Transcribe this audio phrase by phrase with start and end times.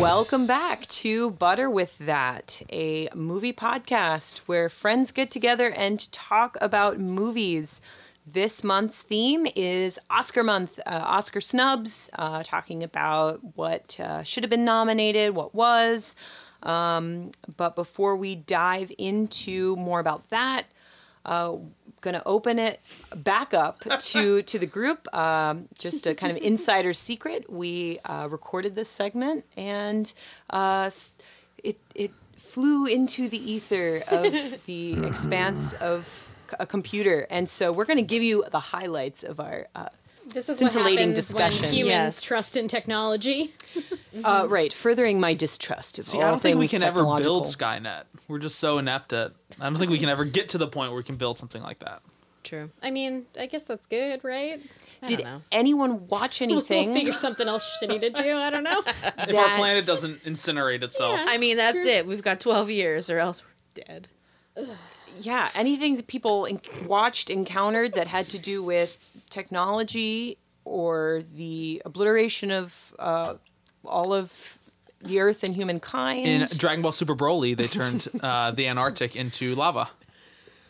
[0.00, 6.56] Welcome back to Butter with That, a movie podcast where friends get together and talk
[6.60, 7.80] about movies.
[8.24, 14.44] This month's theme is Oscar month, uh, Oscar snubs, uh, talking about what uh, should
[14.44, 16.14] have been nominated, what was.
[16.62, 20.66] Um, but before we dive into more about that,
[21.26, 21.56] uh,
[22.00, 22.80] going to open it
[23.16, 25.12] back up to to the group.
[25.14, 27.50] Um, just a kind of insider secret.
[27.50, 30.12] We uh, recorded this segment, and
[30.50, 30.90] uh,
[31.62, 34.32] it it flew into the ether of
[34.66, 39.38] the expanse of a computer, and so we're going to give you the highlights of
[39.40, 39.66] our.
[39.74, 39.88] Uh,
[40.26, 41.62] This is what Scintillating happens discussion.
[41.62, 42.22] when humans Yes.
[42.22, 43.52] trust in technology.
[44.24, 47.44] uh, right, furthering my distrust of See, all I don't think we can ever build.
[47.44, 48.04] Skynet.
[48.28, 49.32] We're just so inept at.
[49.60, 51.62] I don't think we can ever get to the point where we can build something
[51.62, 52.02] like that.
[52.44, 52.70] True.
[52.82, 54.60] I mean, I guess that's good, right?
[55.02, 56.86] I Did anyone watch anything?
[56.86, 58.36] We'll figure something else shitty to do.
[58.36, 58.82] I don't know.
[59.28, 61.26] If our planet doesn't incinerate itself, Yeah.
[61.28, 62.06] I mean, that's it.
[62.06, 64.08] We've got 12 years or else we're dead.
[65.20, 71.82] yeah, anything that people en- watched, encountered that had to do with technology or the
[71.84, 73.34] obliteration of uh,
[73.88, 74.58] all of
[75.00, 76.26] the Earth and humankind.
[76.26, 79.90] in Dragon Ball Super Broly, they turned uh, the Antarctic into lava.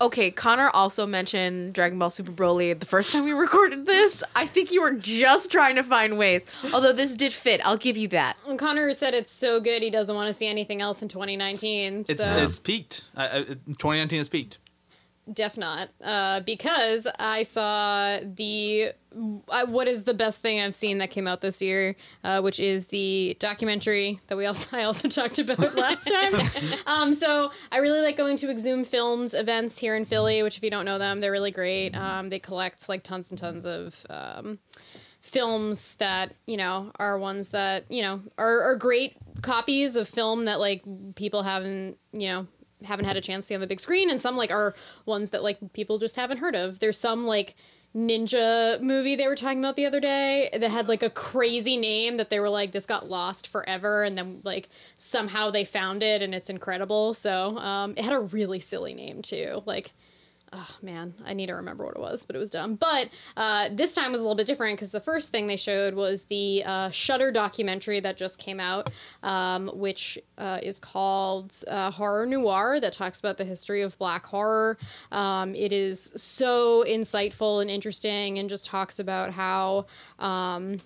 [0.01, 4.23] Okay, Connor also mentioned Dragon Ball Super Broly the first time we recorded this.
[4.37, 6.47] I think you were just trying to find ways.
[6.73, 8.37] Although this did fit, I'll give you that.
[8.47, 12.05] And Connor said it's so good he doesn't want to see anything else in 2019.
[12.09, 13.03] It's so it's peaked.
[13.17, 14.59] Uh, uh, 2019 has peaked.
[15.33, 18.93] Def not uh, because I saw the
[19.49, 22.61] uh, what is the best thing I've seen that came out this year, uh, which
[22.61, 26.35] is the documentary that we also I also talked about last time.
[26.87, 30.63] um, so I really like going to Exhumed Films events here in Philly, which if
[30.63, 31.95] you don't know them, they're really great.
[31.97, 34.07] Um, they collect like tons and tons of.
[34.11, 34.59] Um,
[35.21, 40.47] films that you know are ones that you know are, are great copies of film
[40.47, 40.83] that like
[41.17, 42.47] people haven't you know
[42.85, 44.75] haven't had a chance to see on the big screen and some like are
[45.07, 46.81] ones that like people just haven't heard of.
[46.81, 47.55] There's some like
[47.97, 52.19] ninja movie they were talking about the other day that had like a crazy name
[52.19, 54.69] that they were like this got lost forever and then like
[54.99, 57.15] somehow they found it and it's incredible.
[57.15, 59.63] So um it had a really silly name too.
[59.65, 59.93] Like
[60.53, 62.75] oh man, I need to remember what it was, but it was dumb.
[62.75, 65.95] But uh, this time was a little bit different because the first thing they showed
[65.95, 68.91] was the uh, Shudder documentary that just came out,
[69.23, 74.25] um, which uh, is called uh, Horror Noir, that talks about the history of black
[74.27, 74.79] horror.
[75.13, 79.87] Um, it is so insightful and interesting, and just talks about how,
[80.19, 80.81] um,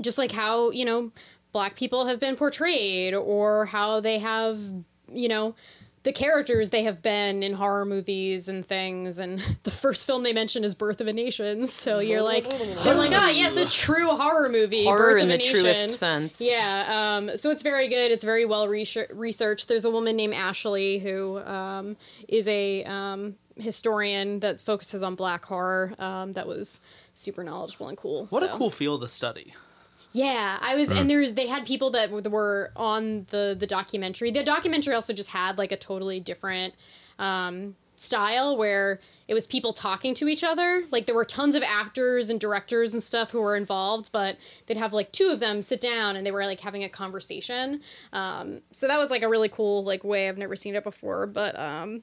[0.00, 1.12] just like how you know,
[1.52, 4.58] black people have been portrayed, or how they have,
[5.10, 5.54] you know
[6.04, 10.32] the characters they have been in horror movies and things and the first film they
[10.32, 14.08] mention is birth of a nation so you're like they're like ah yes a true
[14.08, 16.40] horror movie Horror birth in of the a truest Nation." sense.
[16.40, 20.34] yeah um, so it's very good it's very well research- researched there's a woman named
[20.34, 21.96] ashley who um,
[22.28, 26.80] is a um, historian that focuses on black horror um, that was
[27.12, 29.54] super knowledgeable and cool What a cool field to study.
[30.12, 34.30] Yeah, I was, and there's they had people that were- were on the the documentary.
[34.30, 36.74] The documentary also just had like a totally different
[37.18, 40.84] um, style where it was people talking to each other.
[40.90, 44.76] Like there were tons of actors and directors and stuff who were involved, but they'd
[44.78, 47.82] have like two of them sit down and they were like having a conversation.
[48.12, 50.28] Um, so that was like a really cool like way.
[50.28, 52.02] I've never seen it before, but um,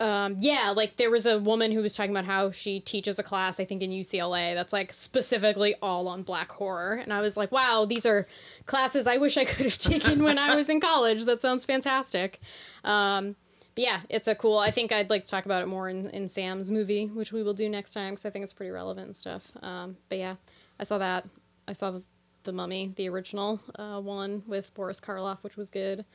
[0.00, 3.22] um, yeah, like there was a woman who was talking about how she teaches a
[3.22, 6.94] class, I think in UCLA, that's like specifically all on black horror.
[6.94, 8.26] And I was like, wow, these are
[8.64, 11.26] classes I wish I could have taken when I was in college.
[11.26, 12.40] That sounds fantastic.
[12.82, 13.36] Um,
[13.74, 14.58] but yeah, it's a cool.
[14.58, 17.42] I think I'd like to talk about it more in, in Sam's movie, which we
[17.42, 19.52] will do next time because I think it's pretty relevant and stuff.
[19.60, 20.36] Um, but yeah,
[20.78, 21.28] I saw that.
[21.68, 22.02] I saw the,
[22.44, 26.06] the Mummy, the original uh, one with Boris Karloff, which was good.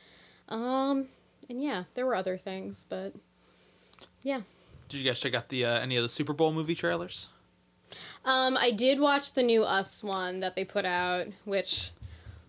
[0.50, 1.06] Um,
[1.50, 3.14] and yeah, there were other things, but
[4.26, 4.42] yeah.
[4.90, 7.30] Did you guys check out the uh, any of the Super Bowl movie trailers?
[8.26, 11.92] Um, I did watch the new Us one that they put out, which,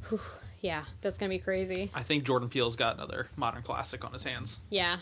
[0.08, 0.20] whew,
[0.60, 1.90] yeah, that's gonna be crazy.
[1.94, 4.60] I think Jordan Peele's got another modern classic on his hands.
[4.70, 4.98] Yeah,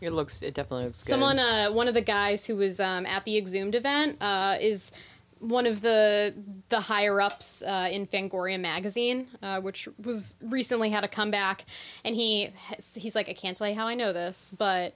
[0.00, 0.42] It looks.
[0.42, 1.10] It definitely looks good.
[1.10, 4.92] someone, uh, one of the guys who was um, at the Exhumed event, uh, is
[5.40, 6.34] one of the
[6.70, 11.64] the higher ups uh, in Fangoria magazine, uh, which was recently had a comeback,
[12.04, 12.50] and he
[12.94, 14.94] he's like, I can't tell you how I know this, but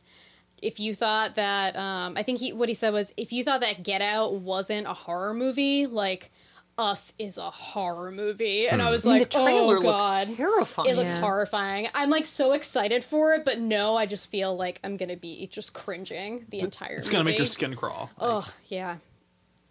[0.62, 3.60] if you thought that, um, I think he what he said was, if you thought
[3.60, 6.30] that Get Out wasn't a horror movie, like.
[6.78, 10.28] Us is a horror movie, and I was I mean, like, the trailer "Oh God,
[10.28, 10.88] looks terrifying.
[10.88, 11.20] it looks Yeah.
[11.20, 15.16] horrifying." I'm like so excited for it, but no, I just feel like I'm gonna
[15.18, 16.94] be just cringing the entire.
[16.94, 18.08] It's gonna make your skin crawl.
[18.18, 18.96] Oh yeah,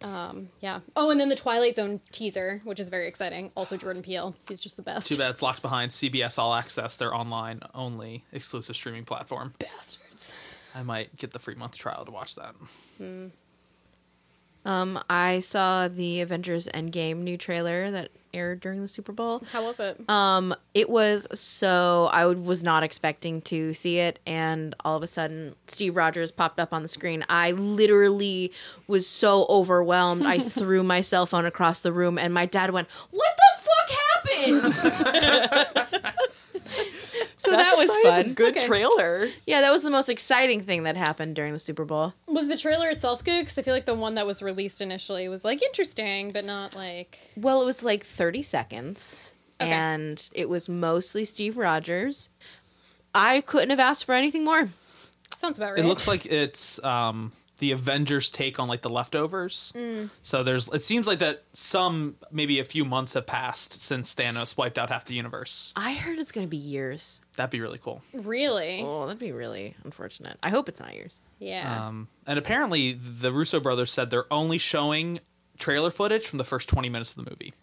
[0.02, 0.80] Um, yeah.
[0.94, 3.50] Oh, and then the Twilight Zone teaser, which is very exciting.
[3.56, 4.36] Also, Jordan Peele.
[4.48, 5.08] He's just the best.
[5.08, 9.54] Too bad it's locked behind CBS All Access, their online only exclusive streaming platform.
[9.58, 10.32] Bastards.
[10.74, 12.54] I might get the free month trial to watch that.
[14.64, 19.42] Um, I saw the Avengers Endgame new trailer that aired during the Super Bowl.
[19.52, 19.98] How was it?
[20.08, 25.06] Um, it was so I was not expecting to see it, and all of a
[25.06, 27.24] sudden, Steve Rogers popped up on the screen.
[27.28, 28.52] I literally
[28.86, 30.26] was so overwhelmed.
[30.26, 34.72] I threw my cell phone across the room, and my dad went, "What the fuck
[34.74, 36.14] happened?"
[37.40, 38.34] so That's that was a fun.
[38.34, 38.66] Good Okay.
[38.66, 39.28] trailer.
[39.46, 42.12] Yeah, that was the most exciting thing that happened during the Super Bowl.
[42.28, 43.40] was the trailer itself good?
[43.42, 46.76] Because I feel like the one that was released initially was like interesting, but not
[46.76, 47.18] like.
[47.36, 49.70] Well, it was like 30 seconds, Okay.
[49.70, 52.28] and it was mostly Steve Rogers.
[53.14, 54.68] I couldn't have asked for anything more.
[55.34, 55.78] Sounds about right.
[55.78, 59.72] It looks like it's um, the Avengers' take on like the leftovers.
[60.22, 60.66] So there's.
[60.68, 64.88] It seems like that some maybe a few months have passed since Thanos wiped out
[64.90, 65.72] half the universe.
[65.76, 67.20] I heard it's going to be years.
[67.36, 68.02] That'd be really cool.
[68.12, 68.82] really.
[68.82, 70.36] Oh, that'd be really unfortunate.
[70.42, 71.20] I hope it's not yours.
[71.38, 71.86] Yeah.
[71.86, 75.20] Um, and apparently, the Russo brothers said they're only showing
[75.58, 77.54] trailer footage from the first 20 minutes of the movie.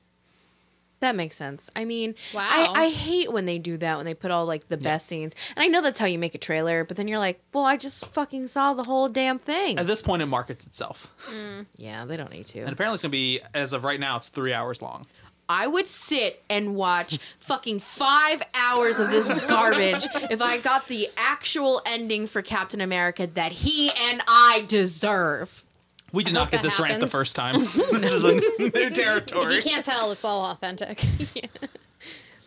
[1.00, 1.70] That makes sense.
[1.76, 2.48] I mean, Wow.
[2.50, 5.36] I, I hate when they do that when they put all like the best scenes.
[5.56, 7.78] And I know that's how you make a trailer, but then you're like, well, I
[7.78, 9.78] just fucking saw the whole damn thing.
[9.78, 11.14] At this point, it markets itself.
[11.30, 11.68] Mm.
[11.78, 12.62] yeah, they don't need to.
[12.62, 15.06] And apparently, it's going to be, as of right now, it's three hours long.
[15.50, 21.08] I would sit and watch fucking five hours of this garbage if I got the
[21.16, 25.64] actual ending for Captain America that he and I deserve.
[26.14, 27.60] We did not get that this rant the first time.
[27.92, 29.56] this is a new territory.
[29.58, 31.04] if you can't tell, it's all authentic.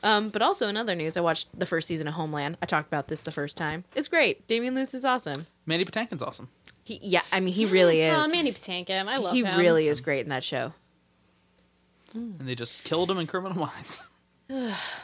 [0.02, 2.56] Um, but also in other news, I watched the first season of Homeland.
[2.62, 3.84] I talked about this the first time.
[3.94, 4.46] It's great.
[4.46, 5.46] Damian Lewis is awesome.
[5.66, 6.48] Mandy Patinkin's awesome.
[6.84, 8.16] He, yeah, I mean, he really is.
[8.16, 9.08] Oh, Manny Patinkin.
[9.08, 9.52] I love he him.
[9.52, 10.72] He really is great in that show.
[12.14, 14.08] And they just killed him in Criminal Minds.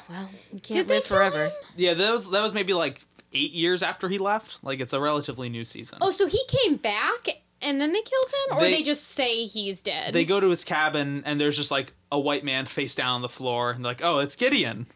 [0.09, 1.47] Well, you Did can't they live forever.
[1.47, 1.53] him?
[1.77, 3.01] Yeah, that was that was maybe like
[3.33, 4.63] eight years after he left.
[4.65, 5.99] Like it's a relatively new season.
[6.01, 9.45] Oh, so he came back and then they killed him, or They- they, just say
[9.45, 10.13] he's dead?
[10.15, 13.23] They go to his cabin and there's just like a white man face down on
[13.23, 14.87] the floor and they're like, oh, it's Gideon.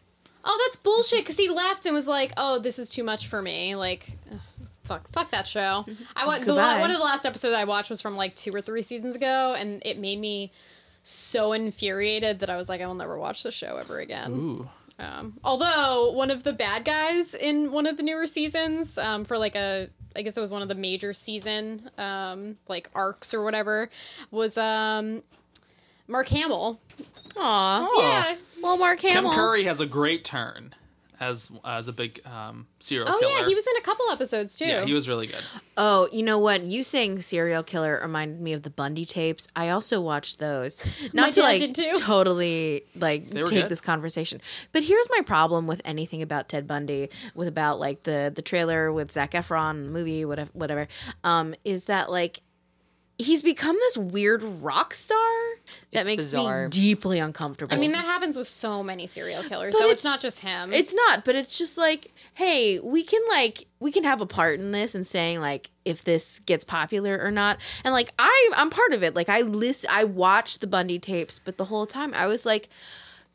[0.43, 1.19] Oh, that's bullshit.
[1.19, 4.39] Because he left and was like, "Oh, this is too much for me." Like, ugh,
[4.85, 5.85] fuck, fuck that show.
[6.15, 6.45] I went.
[6.45, 9.15] The, one of the last episodes I watched was from like two or three seasons
[9.15, 10.51] ago, and it made me
[11.03, 14.31] so infuriated that I was like, I will never watch the show ever again.
[14.33, 14.69] Ooh.
[14.97, 19.37] Um, although one of the bad guys in one of the newer seasons, um, for
[19.37, 23.43] like a, I guess it was one of the major season, um, like arcs or
[23.43, 23.89] whatever,
[24.29, 25.23] was um,
[26.07, 26.79] Mark Hamill.
[27.37, 27.99] Aw.
[27.99, 28.35] Yeah.
[28.61, 29.31] Well, Mark Hamill.
[29.31, 30.75] Tim Curry has a great turn
[31.21, 33.17] as as a big um, serial killer.
[33.17, 33.39] Oh killer.
[33.41, 34.65] yeah, he was in a couple episodes too.
[34.65, 35.41] Yeah, he was really good.
[35.77, 36.63] Oh, you know what?
[36.63, 39.47] You saying serial killer reminded me of the Bundy tapes.
[39.55, 40.81] I also watched those.
[41.13, 41.93] Not My to dad like did too.
[41.95, 43.69] totally like take good.
[43.69, 44.41] this conversation.
[44.73, 48.91] But here's my problem with anything about Ted Bundy, with about like the the trailer
[48.91, 50.87] with Zac Efron, the movie, whatever whatever,
[51.23, 52.41] um, is that like
[53.21, 55.17] he's become this weird rock star
[55.91, 56.63] that It's makes bizarre.
[56.65, 57.73] me deeply uncomfortable.
[57.73, 60.39] I mean, that happens with so many serial killers, But so it's- it's, not just
[60.39, 60.73] him.
[60.73, 64.59] It's not, but it's just like, hey, we can like we can have a part
[64.59, 67.57] in this and saying like if this gets popular or not.
[67.83, 69.15] And like I I'm part of it.
[69.15, 72.69] Like I list I watched the Bundy tapes, but the whole time I was like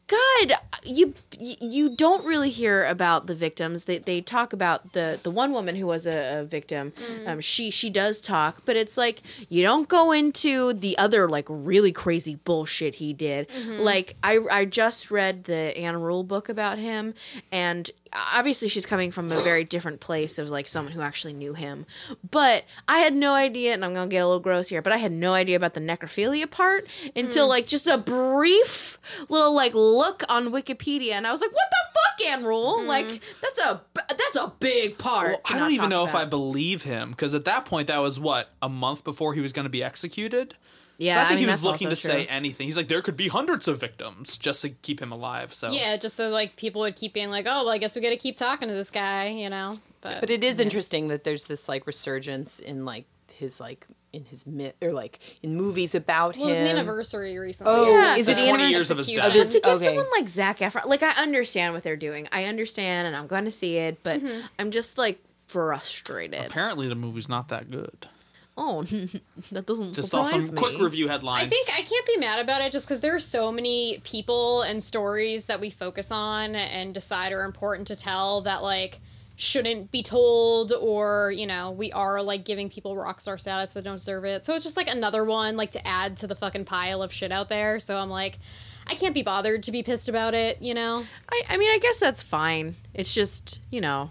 [0.08, 0.52] God,
[0.84, 3.84] you you don't really hear about the victims.
[3.84, 6.92] They they talk about the the one woman who was a, a victim.
[7.26, 11.46] Um, she she does talk, but it's like you don't go into the other like
[11.48, 13.48] really crazy bullshit he did.
[13.68, 17.14] Like I I just read the Ann Rule book about him,
[17.50, 21.54] and obviously she's coming from a very different place of like someone who actually knew
[21.54, 21.86] him.
[22.30, 24.96] But I had no idea, and I'm gonna get a little gross here, but I
[24.96, 27.50] had no idea about the necrophilia part until hmm.
[27.50, 28.98] like just a brief
[29.28, 32.80] little like look on Wikipedia, and I was like, "What the fuck, Ann Rule?
[32.80, 32.86] Hmm.
[32.86, 36.82] Like that's a that's a big part." Well, I don't even know if I believe
[36.82, 39.70] him because at that point that was what a month before he was going to
[39.70, 40.56] be executed.
[40.98, 42.66] Yeah, so I think mean, he was looking to also say anything.
[42.66, 45.52] He's like, there could be hundreds of victims just to keep him alive.
[45.52, 48.00] So yeah, just so like people would keep being like, oh, well, I guess we
[48.02, 49.78] got to keep talking to this guy, you know.
[50.00, 54.24] But, But it is interesting that there's this like resurgence in like his like in
[54.24, 57.72] his myth or like in movies about well, it was an anniversary recently.
[57.76, 58.16] Oh, Yeah.
[58.16, 58.70] is The it 20 anniversary?
[58.72, 59.32] years of his Execution.
[59.34, 59.46] death.
[59.46, 59.84] But to get Okay.
[59.86, 62.26] someone like Zac Efron, like I understand what they're doing.
[62.32, 64.46] I understand, and I'm going to see it, but mm-hmm.
[64.58, 66.46] I'm just like frustrated.
[66.46, 68.06] apparently the movie's not that good.
[68.56, 68.82] Oh,
[69.52, 70.50] that doesn't Just saw some me.
[70.52, 71.46] quick review headlines.
[71.46, 74.62] I think I can't be mad about it just because there are so many people
[74.62, 79.00] and stories that we focus on and decide are important to tell that like
[79.38, 83.84] shouldn't be told or you know we are like giving people rock star status that
[83.84, 86.64] don't deserve it so it's just like another one like to add to the fucking
[86.64, 88.38] pile of shit out there so i'm like
[88.86, 91.78] i can't be bothered to be pissed about it you know I, I mean, I
[91.78, 92.76] guess that's fine.
[92.94, 94.08] It's just, you know,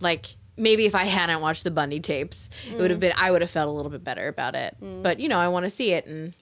[0.00, 3.02] like maybe if I hadn't watched the Bundy tapes, it would have mm.
[3.02, 4.76] been, I would have felt a little bit better about it.
[4.80, 5.02] Mm.
[5.02, 6.34] But, you know, I want to see it and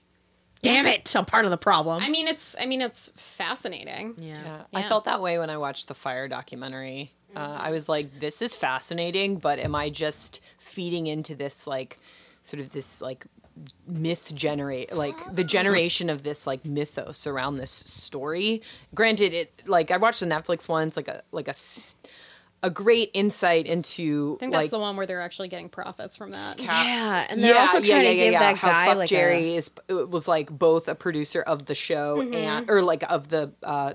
[0.61, 2.03] damn it, I'm part of the problem.
[2.03, 4.43] i mean it's i mean it's fascinating yeah.
[4.43, 4.63] Yeah.
[4.73, 7.13] I felt that way when I watched the Fyre documentary.
[7.35, 7.61] Uh, mm.
[7.61, 11.99] I was like, this is fascinating, but am I just feeding into this, like,
[12.41, 13.25] sort of this, like,
[13.87, 18.61] myth generate like the generation of this like mythos around this story
[18.95, 21.95] granted it like i watched the netflix one it's like a like a s-
[22.61, 26.31] a great insight into i think that's the one where they're actually getting profits from
[26.31, 29.57] that Yeah, and they're also trying to give that How guy Fuck like Jerry a,
[29.57, 33.51] is it was like both a producer of the show and or like of the
[33.63, 33.93] uh,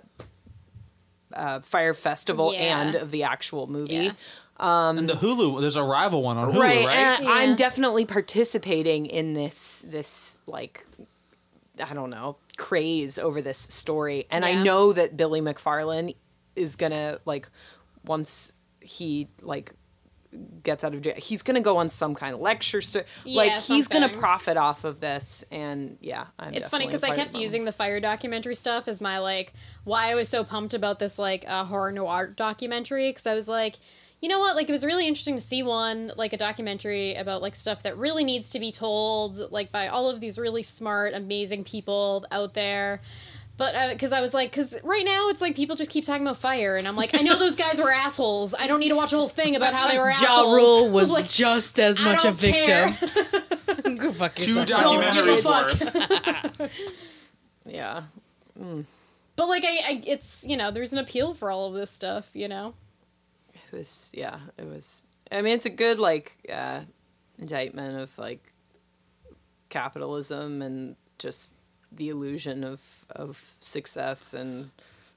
[1.32, 2.80] uh, Fyre Festival Yeah.
[2.80, 3.94] and of the actual movie.
[3.94, 4.10] Yeah.
[4.58, 6.86] and the Hulu, there's a rival one on Hulu, right?
[6.86, 7.30] and Yeah.
[7.32, 10.86] I'm definitely participating in this this like
[11.84, 16.14] I don't know craze over this story, and I know that Billy McFarland
[16.54, 17.48] is gonna like
[18.04, 19.72] once he like
[20.62, 23.60] gets out of jail he's gonna go on some kind of lecture ser- like Yeah,
[23.60, 27.64] he's gonna profit off of this and yeah I'm it's funny because I kept using
[27.64, 29.52] the Fyre documentary stuff as my like
[29.84, 33.48] why I was so pumped about this like uh, horror noir documentary because I was
[33.48, 33.76] like,
[34.20, 37.42] you know what, like it was really interesting to see one like a documentary about
[37.42, 41.14] like stuff that really needs to be told like by all of these really smart,
[41.14, 43.02] amazing people out there.
[43.56, 46.38] But because I was like, because right now it's like people just keep talking about
[46.38, 48.52] Fyre, and I'm like, I know those guys were assholes.
[48.52, 50.54] I don't need to watch a whole thing about how they were Ja assholes.
[50.56, 52.90] Rule was like, just as much a don't care.
[52.90, 53.96] victim.
[53.96, 54.68] Go fuck Two yourself.
[54.68, 56.70] Don't give a documentaries worth.
[57.66, 58.02] yeah
[59.36, 62.30] But like I, I, it's you know, there's an appeal for all of this stuff,
[62.34, 62.74] you know.
[63.54, 66.80] it was yeah it was i mean it's a good like uh
[67.38, 68.52] indictment of like
[69.68, 71.52] capitalism and just
[71.96, 74.70] the illusion of of success and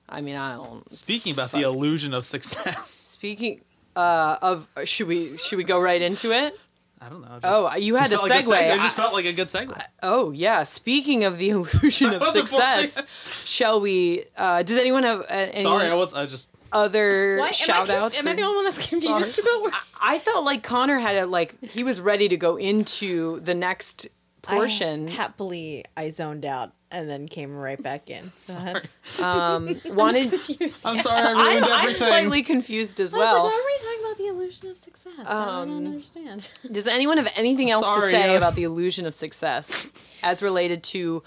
[0.09, 3.61] i mean i don't Speaking about the illusion of success, speaking
[3.95, 6.53] uh of should we should we go right into it
[6.99, 7.37] I don't know.
[7.39, 9.25] Just, oh you had to just felt like a segue seg- It just felt like
[9.25, 9.81] a good segue.
[10.01, 13.03] oh yeah speaking of the illusion of success
[13.45, 16.13] shall we uh does anyone have uh, any Sorry, I was.
[16.15, 16.49] I just.
[16.73, 19.71] other Why shout am I, outs am I the only one that's confused about where
[20.01, 24.07] I felt like Connor had a like he was ready to go into the next
[24.55, 25.07] portion.
[25.07, 28.31] I, happily, I zoned out and then came right back in.
[28.47, 28.89] Go ahead.
[29.21, 30.29] um, wanted.
[30.31, 30.85] confused?
[30.85, 33.43] I'm sorry, I I'm, ruined I'm slightly confused as I was like, well.
[33.45, 35.13] why are we talking about the illusion of success?
[35.25, 36.49] I Um, don't understand.
[36.71, 39.89] Does anyone have anything else Sorry, to say uh, about the illusion of success
[40.23, 41.23] as related to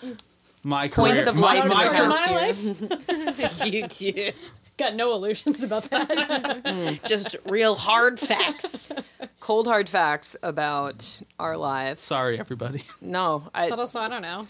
[0.62, 3.64] my points of my, life in my the career- my life?
[4.00, 4.32] you, you,
[4.80, 7.00] Got no illusions about that.
[7.06, 8.90] just real hard facts.
[9.40, 12.02] cold hard facts about our lives?
[12.02, 12.82] Sorry, everybody.
[13.02, 13.50] no.
[13.54, 14.46] I, but also, I don't know.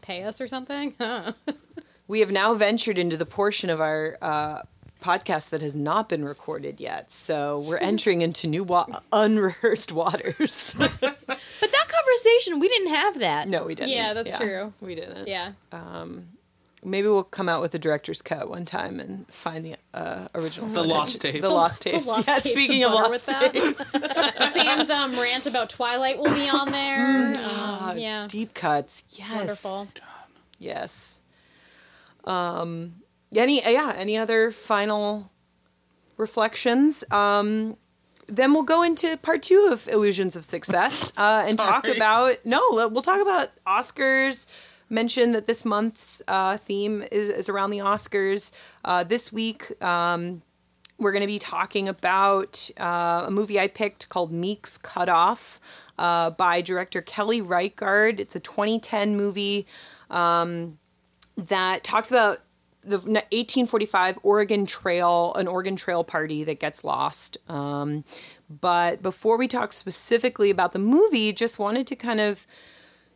[0.00, 0.94] Pay us or something?
[0.98, 1.32] Huh.
[2.06, 4.62] we have now ventured into the portion of our uh,
[5.02, 10.72] podcast that has not been recorded yet, so we're entering into new wa- unrehearsed waters.
[10.78, 13.48] But that conversation, we didn't have that.
[13.48, 13.90] no, we didn't.
[13.90, 14.72] Yeah, that's true.
[14.80, 15.26] We didn't.
[15.26, 15.50] Yeah.
[16.84, 20.68] Maybe we'll come out with a director's cut one time and find the uh, original.
[20.68, 20.90] The footage.
[20.90, 21.40] lost tapes.
[21.40, 22.04] The lost tapes.
[22.04, 23.54] The lost yeah, tapes speaking of of, lost with that.
[23.54, 23.90] tapes.
[24.52, 27.32] Sam's um, rant about Twilight will be on there.
[27.38, 28.26] Um, yeah.
[28.28, 29.02] Deep cuts.
[29.10, 29.64] Yes.
[29.64, 29.88] Wonderful.
[30.58, 31.20] Yes.
[32.24, 32.96] Um.
[33.34, 33.94] Any yeah.
[33.96, 35.30] Any other final
[36.16, 37.04] reflections?
[37.10, 37.76] Um.
[38.26, 42.60] Then we'll go into part two of Illusions of Success uh, and talk about no.
[42.72, 44.46] We'll talk about Oscars.
[44.94, 48.52] Mention that this month's uh, theme is, is around the Oscars.
[48.84, 50.40] Uh, this week, um,
[50.98, 55.58] we're going to be talking about uh, a movie I picked called Meek's Cut Off
[55.98, 58.20] uh, by director Kelly Reichardt.
[58.20, 59.66] It's a 2010 movie
[60.10, 60.78] um,
[61.36, 62.38] that talks about
[62.84, 67.36] the 1845 Oregon Trail, an Oregon Trail party that gets lost.
[67.48, 68.04] Um,
[68.48, 72.46] but before we talk specifically about the movie, just wanted to kind of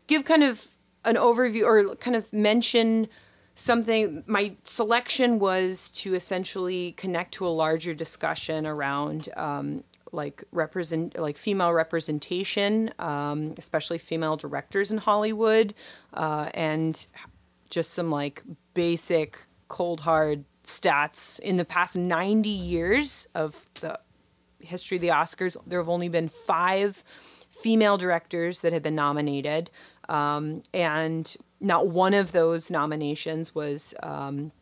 [0.09, 0.67] give kind of
[1.05, 3.09] an overview or kind of mention
[3.55, 11.19] something my selection was to essentially connect to a larger discussion around um, like represent
[11.19, 15.75] like female representation um, especially female directors in hollywood
[16.15, 17.09] uh, and
[17.69, 18.43] just some like
[18.75, 19.39] basic
[19.69, 21.39] cold hard stats.
[21.41, 23.99] In the past 90 years of the
[24.61, 27.03] history of the Oscars, there have only been five
[27.51, 29.71] female directors that have been nominated,
[30.09, 34.53] um, and not one of those nominations was um,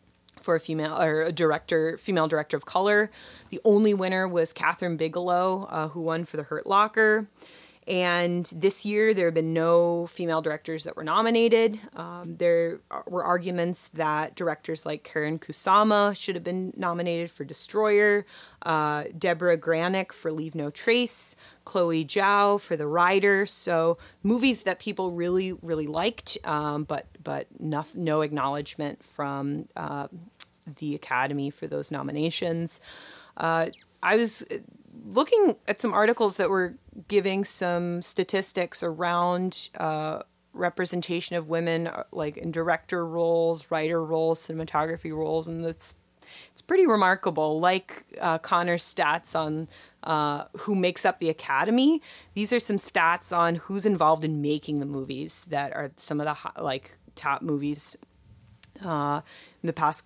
[0.40, 3.10] for a female or a director, female director of color.
[3.50, 7.26] The only winner was Kathryn Bigelow, uh, who won for The Hurt Locker.
[7.88, 11.78] And this year, there have been no female directors that were nominated.
[11.94, 18.26] Um, there were arguments that directors like Karyn Kusama should have been nominated for Destroyer,
[18.62, 23.46] uh, Deborah Granik for Leave No Trace, Chloe Zhao for The Rider.
[23.46, 30.08] So movies that people really, really liked, um, but but no, no acknowledgement from uh,
[30.78, 32.80] the Academy for those nominations.
[33.36, 33.68] Uh,
[34.02, 34.44] I was
[35.06, 36.76] looking at some articles that were
[37.08, 40.22] giving some statistics around uh,
[40.52, 45.96] representation of women, uh, like in director roles, writer roles, cinematography roles, and it's
[46.50, 47.60] it's pretty remarkable.
[47.60, 49.68] Like uh, Connor's stats on
[50.02, 52.02] uh, who makes up the Academy,
[52.34, 56.26] these are some stats on who's involved in making the movies that are some of
[56.26, 57.96] the ho- like top movies
[58.84, 59.20] uh,
[59.62, 60.04] in the past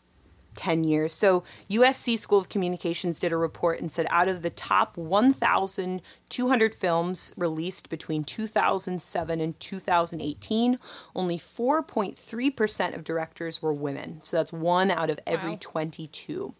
[0.54, 1.12] 10 years.
[1.12, 6.74] So, USC School of Communications did a report and said out of the top 1,200
[6.74, 10.78] films released between 2007 and 2018,
[11.14, 14.22] only 4.3% of directors were women.
[14.22, 15.58] So, that's one out of every Wow.
[15.60, 16.54] 22.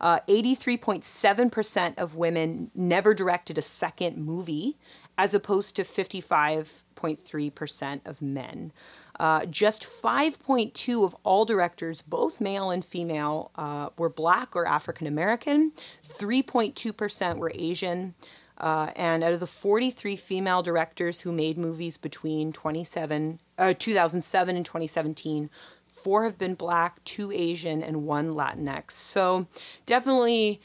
[0.00, 4.76] Uh, 83.7% of women never directed a second movie,
[5.16, 8.72] as opposed to 55.3% of men.
[9.18, 15.06] Uh, just 5.2 of all directors, both male and female, uh, were black or African
[15.06, 15.72] American.
[16.06, 18.14] 3.2% were Asian.
[18.58, 24.56] Uh, and out of the 43 female directors who made movies between 27, uh, 2007
[24.56, 25.48] and 2017,
[25.86, 28.92] four have been black, two Asian, and one Latinx.
[28.92, 29.46] So
[29.86, 30.60] definitely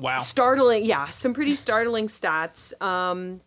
[0.00, 0.18] Wow.
[0.18, 3.40] startling yeah some pretty startling stats um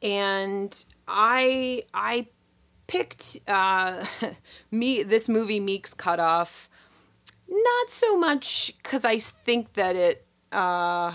[0.00, 2.26] and i i
[2.86, 4.04] picked uh
[4.70, 6.68] me this movie meek's cutoff
[7.48, 11.12] not so much because i think that it uh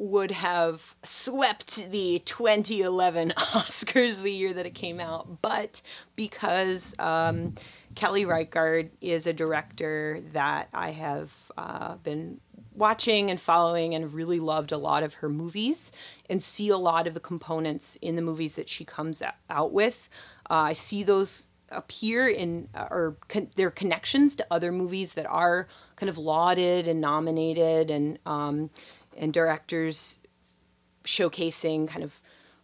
[0.00, 5.82] would have swept the 2011 Oscars the year that it came out, but
[6.16, 7.54] because um,
[7.94, 12.40] Kelly Reichardt is a director that I have uh, been
[12.74, 15.92] watching and following and really loved a lot of her movies
[16.30, 20.08] and see a lot of the components in the movies that she comes out with.
[20.50, 25.26] Uh, I see those appear in uh, or con- their connections to other movies that
[25.26, 28.70] are kind of lauded and nominated and um,
[29.16, 30.18] and directors
[31.04, 32.20] showcasing kind of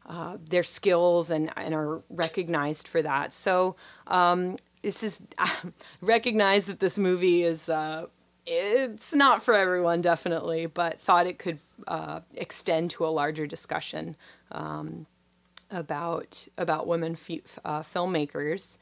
[0.07, 3.33] uh, their skills and, and are recognized for that.
[3.33, 5.23] So um, this is
[6.01, 8.07] recognize that this movie is uh,
[8.47, 14.17] it's not for everyone definitely, but thought it could uh, extend to a larger discussion
[14.53, 15.07] um,
[15.71, 18.79] about about women f- uh, filmmakers.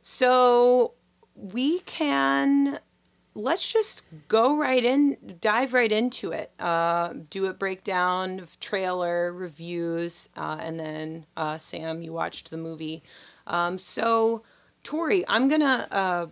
[0.00, 0.94] So
[1.34, 2.78] we can
[3.34, 6.50] let's just go right in, dive right into it.
[6.60, 12.56] Uh, do a breakdown of trailer reviews, uh, and then uh, Sam, you watched the
[12.58, 13.02] movie.
[13.46, 14.42] Um, so,
[14.82, 16.26] Tori, I'm gonna uh,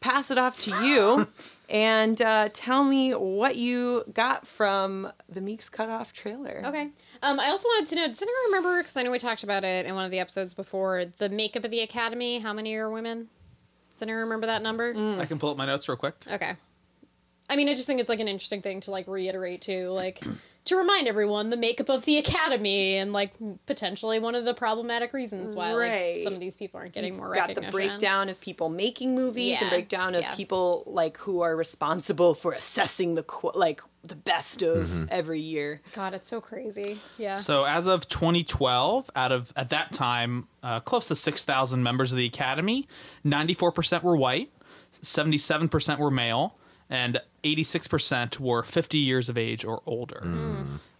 [0.00, 1.28] pass it off to you.
[1.70, 6.62] And uh, tell me what you got from the Meeks Cutoff trailer.
[6.66, 6.90] Okay.
[7.24, 9.64] Um, I also wanted to know, does anyone remember, because I know we talked about
[9.64, 12.38] it in one of the episodes before, the makeup of the Academy?
[12.38, 13.30] How many are women?
[13.92, 14.92] Does anyone remember that number?
[15.18, 16.16] I can pull up my notes real quick.
[16.30, 16.54] Okay.
[17.48, 20.22] I mean, I just think it's like an interesting thing to like reiterate too, like
[20.66, 23.32] to remind everyone the makeup of the academy and like
[23.66, 26.14] potentially one of the problematic reasons why Right.
[26.14, 27.64] like some of these people aren't getting You've more got recognition.
[27.66, 30.34] the breakdown of people making movies and breakdown of yeah.
[30.34, 35.80] people like who are responsible for assessing the qu- like the best of every year.
[35.94, 36.98] God, it's so crazy.
[37.16, 37.34] Yeah.
[37.36, 42.18] So as of 2012, out of at that time, uh, close to 6,000 members of
[42.18, 42.86] the Academy,
[43.24, 44.50] 94% were white,
[45.02, 46.54] 77% were male,
[46.94, 50.22] and 86% were 50 years of age or older.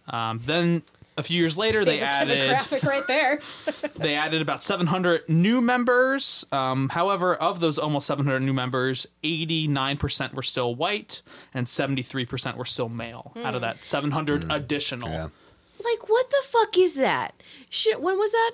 [0.07, 0.83] Um, then
[1.17, 3.39] a few years later, they Favorite added demographic right there.
[3.95, 6.45] they added about 700 new members.
[6.51, 11.21] Um, however, of those almost 700 new members, 89% were still white
[11.53, 13.31] and 73% were still male.
[13.43, 15.09] Out of that 700 additional.
[15.09, 15.29] Yeah.
[15.83, 17.41] Like, what the fuck is that?
[17.69, 18.51] Shit, when was that?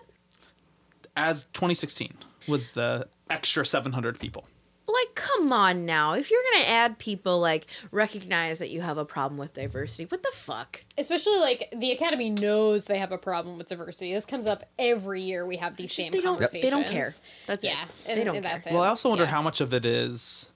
[1.15, 2.13] as 2016
[2.47, 4.45] was the extra 700 people.
[4.93, 6.13] Like, come on now.
[6.13, 10.06] If you're gonna add people, like, recognize that you have a problem with diversity.
[10.06, 10.84] What the fuck?
[10.97, 14.13] Especially like the academy knows they have a problem with diversity.
[14.13, 15.45] This comes up every year.
[15.45, 16.63] We have these It's just same they don't- conversations.
[16.63, 17.12] they don't care.
[17.47, 17.67] That's it.
[17.67, 18.73] yeah, They don't and that's care.
[18.73, 18.75] it.
[18.75, 19.30] Well, I also wonder Yeah.
[19.32, 20.51] how much of it is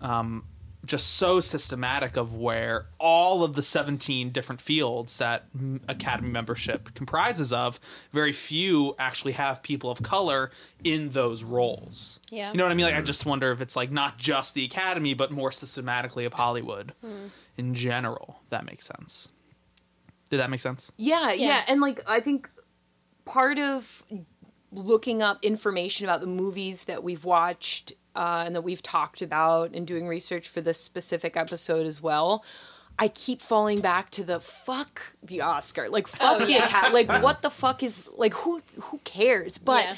[0.00, 0.44] um,
[0.84, 5.46] just so systematic of where all of the 17 different fields that
[5.88, 7.80] academy membership comprises of
[8.12, 10.50] very few actually have people of color
[10.82, 12.20] in those roles.
[12.30, 12.52] Yeah.
[12.52, 12.86] you know what i mean?
[12.86, 13.06] Like i mm.
[13.06, 17.26] just wonder if it's like not just the academy but more systematically of hollywood hmm.
[17.56, 18.40] in general.
[18.50, 19.30] That makes sense.
[20.30, 20.90] Did that make sense?
[20.96, 21.62] Yeah, yeah, Yeah.
[21.68, 22.50] and like I think
[23.24, 24.04] part of
[24.72, 29.72] looking up information about the movies that we've watched uh, and that we've talked about
[29.74, 32.44] and doing research for this specific episode as well.
[32.98, 36.66] I keep falling back to the fuck the Oscar, like fuck Oh, the yeah.
[36.66, 39.58] Acad- like what the fuck is like who who cares?
[39.58, 39.96] But Yeah.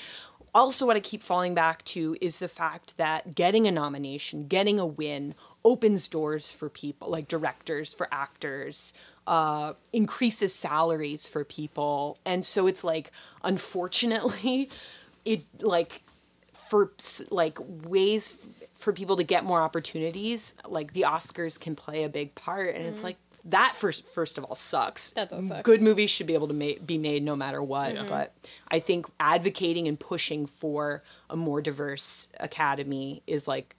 [0.55, 4.81] also what I keep falling back to is the fact that getting a nomination, getting
[4.81, 8.95] a win opens doors for people like directors, for actors,
[9.27, 12.17] uh, increases salaries for people.
[12.25, 13.11] And so it's like,
[13.45, 14.71] unfortunately,
[15.27, 16.03] it like
[16.69, 16.93] for
[17.31, 22.09] like ways f- for people to get more opportunities, like the Oscars can play a
[22.09, 22.75] big part.
[22.75, 23.17] And it's like,
[23.49, 25.11] that first, first of all sucks.
[25.11, 25.63] That does suck.
[25.63, 27.95] Good movies should be able to ma- be made no matter what.
[28.09, 28.33] But
[28.69, 33.77] I think advocating and pushing for a more diverse academy is like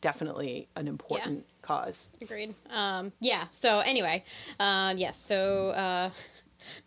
[0.00, 2.08] definitely an important cause.
[2.22, 2.54] Agreed.
[2.70, 3.44] Um, yeah.
[3.50, 4.24] So anyway,
[4.58, 5.18] um, yes.
[5.18, 6.10] so uh,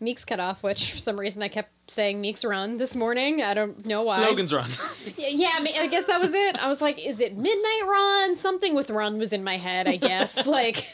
[0.00, 3.42] Meeks cut off, which for some reason I kept saying Meeks run this morning.
[3.42, 4.20] I don't know why.
[4.20, 4.70] logan's run
[5.16, 6.62] Yeah, I, mean, I guess that was it.
[6.62, 8.36] I was like, is it Midnight Run?
[8.36, 10.46] Something with Run was in my head, I guess.
[10.46, 10.86] like,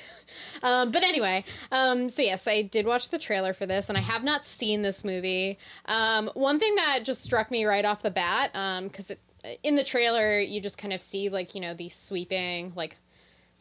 [0.62, 4.02] um, but anyway, um, so yes, I did watch the trailer for this, and I
[4.02, 5.58] have not seen this movie.
[5.86, 8.52] Um, one thing that just struck me right off the bat,
[8.84, 9.20] because it
[9.62, 12.96] in the trailer you just kind of see like you know these sweeping like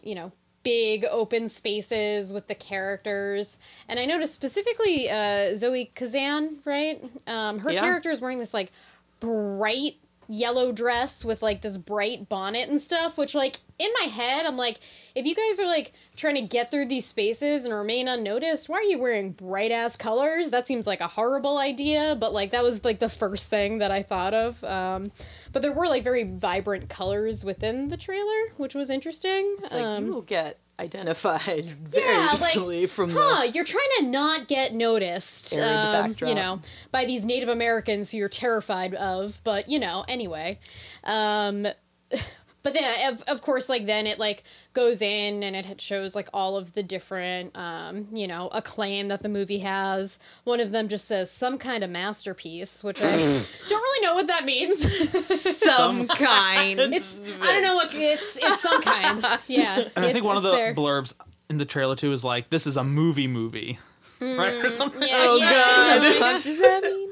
[0.02, 0.32] you know
[0.64, 7.60] big open spaces with the characters and i noticed specifically uh, zoe kazan right um,
[7.60, 7.82] her Yeah.
[7.82, 8.72] character is wearing this like
[9.20, 9.96] bright
[10.32, 14.56] yellow dress with like this bright bonnet and stuff which like in my head i'm
[14.58, 14.80] like
[15.16, 18.78] if you guys are like trying to get through these spaces and remain unnoticed why
[18.78, 20.52] are you wearing bright ass colors?
[20.52, 23.90] That seems like a horrible idea but like that was like the first thing that
[23.90, 25.12] i thought of um,
[25.52, 29.82] but there were like very vibrant colors within the trailer which was interesting It's like
[29.84, 34.06] um, you will get identified very yeah, like, easily from huh, the you're trying to
[34.06, 36.62] not get noticed, Area in the um, you know,
[36.92, 39.42] by these Native Americans who you're terrified of.
[39.44, 40.60] But you know, anyway.
[41.04, 41.68] Um,
[42.64, 44.44] but then, of, of course, like then it like
[44.74, 49.24] goes in and it shows like all of the different, um, you know, acclaim that
[49.24, 50.20] the movie has.
[50.44, 53.16] One of them just says some kind of masterpiece, which I
[53.70, 54.80] don't really know what that means.
[55.26, 56.80] Some kind.
[56.80, 59.24] it's I don't know what it's it's some kind.
[59.48, 60.74] Yeah, and i think one of the there.
[60.76, 61.14] blurbs
[61.50, 63.80] in the trailer too is like this is a movie movie
[64.22, 65.50] right or something Yeah, oh yeah.
[65.52, 66.02] god.
[66.02, 67.09] What the fuck does that mean?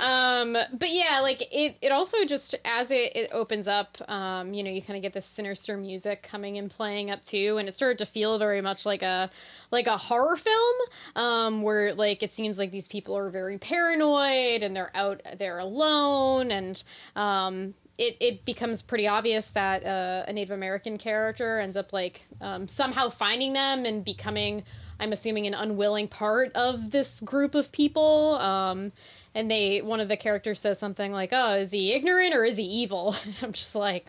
[0.00, 4.62] Um, but yeah, like it, it also just as it, it opens up, um, you
[4.62, 7.74] know, you kind of get this sinister music coming and playing up too, and it
[7.74, 9.30] started to feel very much like a
[9.70, 10.76] like a horror film,
[11.16, 15.58] um, where like it seems like these people are very paranoid and they're out there
[15.58, 16.82] alone, and
[17.16, 22.22] um, it, it becomes pretty obvious that uh, a Native American character ends up like
[22.40, 24.62] um, somehow finding them and becoming,
[25.00, 28.34] I'm assuming, an unwilling part of this group of people.
[28.34, 28.92] Um,
[29.34, 32.56] and they, one of the characters says something like, "Oh, is he ignorant or is
[32.56, 34.06] he evil?" And I'm just like,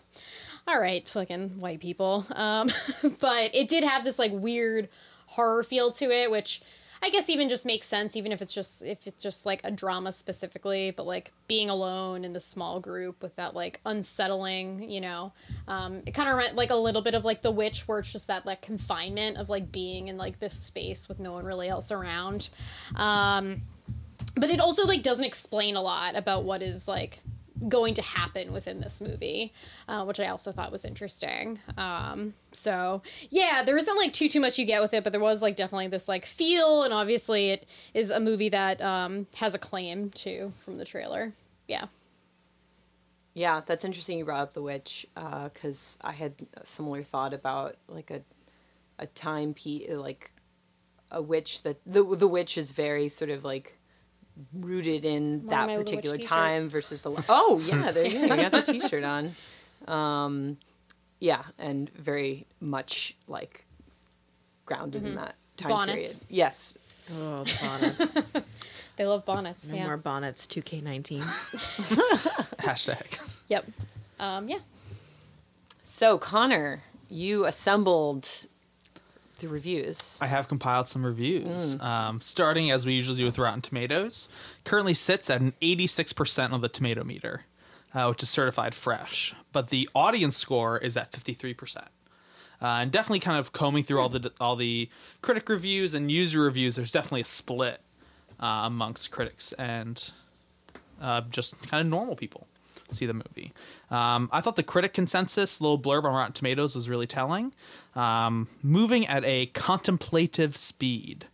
[0.66, 2.70] "All right, fucking white people." Um,
[3.20, 4.88] but it did have this like weird
[5.26, 6.62] horror feel to it, which
[7.02, 9.70] I guess even just makes sense, even if it's just if it's just like a
[9.70, 15.00] drama specifically, but like being alone in the small group with that like unsettling, you
[15.00, 15.32] know,
[15.66, 18.26] um, it kind of like a little bit of like The Witch, where it's just
[18.26, 21.90] that like confinement of like being in like this space with no one really else
[21.90, 22.50] around.
[22.96, 23.62] Um,
[24.40, 27.20] but it also like doesn't explain a lot about what is like
[27.68, 29.52] going to happen within this movie,
[29.86, 31.58] uh, which I also thought was interesting.
[31.76, 35.20] Um, so yeah, there isn't like too too much you get with it, but there
[35.20, 39.54] was like definitely this like feel, and obviously it is a movie that um, has
[39.54, 41.32] a claim too from the trailer.
[41.68, 41.86] Yeah,
[43.34, 44.18] Yeah, that's interesting.
[44.18, 48.22] You brought up the witch because I had a similar thought about like a
[48.98, 50.30] a time piece, like
[51.10, 53.76] a witch that the the witch is very sort of like
[54.54, 58.34] rooted in that my Little Witch particular time versus the oh yeah there you go
[58.34, 59.34] you got the t-shirt on
[59.86, 60.56] um
[61.18, 63.64] yeah and very much like
[64.64, 65.96] grounded in that time Bonnets.
[65.96, 66.78] period yes
[67.12, 68.32] Oh, the bonnets.
[68.96, 69.68] they love bonnets.
[69.70, 69.86] No yeah.
[69.86, 70.46] more bonnets.
[70.46, 71.20] 2K19.
[72.58, 73.66] hashtag Yep.
[74.18, 74.58] Um, yeah.
[75.82, 78.28] so connor you assembled
[79.40, 81.78] the reviews I have compiled some reviews.
[81.80, 84.28] Um, starting as we usually do with Rotten Tomatoes,
[84.64, 87.44] currently sits at an 86% on the tomato meter,
[87.94, 89.34] uh, which is certified fresh.
[89.52, 91.76] But the audience score is at 53%.
[92.62, 94.90] Uh, and definitely kind of combing through all the all the
[95.22, 97.80] critic reviews and user reviews, there's definitely a split
[98.38, 100.10] uh, amongst critics and
[101.00, 102.46] uh, just kind of normal people
[102.92, 103.52] see the movie.
[103.90, 107.52] Um, I thought the critic consensus, little blurb on Rotten Tomatoes, was really telling.
[107.94, 111.26] Um, moving at a contemplative speed.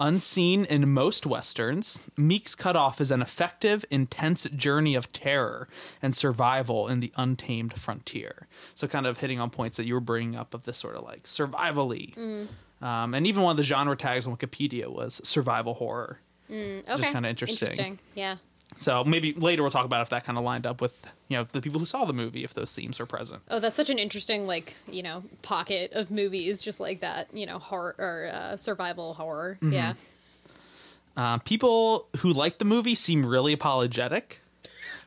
[0.00, 5.68] Unseen in most westerns, Meek's Cutoff is an effective, intense journey of terror
[6.02, 8.48] and survival in the untamed frontier.
[8.74, 11.04] So, kind of hitting on points that you were bringing up of this sort of
[11.04, 12.12] like survival-y.
[12.82, 16.18] Um, and even one of the genre tags on Wikipedia was survival horror.
[16.50, 16.82] Okay.
[16.86, 17.68] Just kinda interesting.
[17.68, 17.98] Interesting.
[18.14, 18.36] Yeah.
[18.76, 21.46] So maybe later we'll talk about if that kind of lined up with you know
[21.52, 23.42] the people who saw the movie if those themes are present.
[23.48, 27.46] Oh, that's such an interesting, like, you know, pocket of movies just like that, you
[27.46, 29.58] know, horror or uh, survival horror.
[29.60, 29.72] Mm-hmm.
[29.72, 29.94] Yeah.
[31.16, 34.40] Uh, people who like the movie seem really apologetic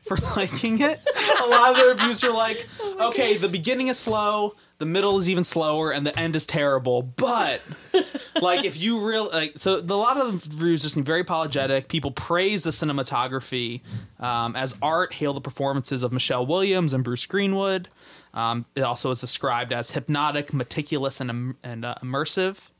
[0.02, 0.98] for liking it.
[1.42, 2.66] A lot of the reviews are like,
[3.00, 7.02] okay, the beginning is slow, the middle is even slower, and the end is terrible.
[7.02, 7.58] But
[8.42, 11.20] like, if you really like, so the, a lot of the reviews just seem very
[11.20, 11.88] apologetic.
[11.88, 13.82] People praise the cinematography
[14.18, 17.88] um, as art, hail the performances of Michelle Williams and Bruce Greenwood.
[18.34, 22.70] Um, it also is described as hypnotic, meticulous, and, and uh, immersive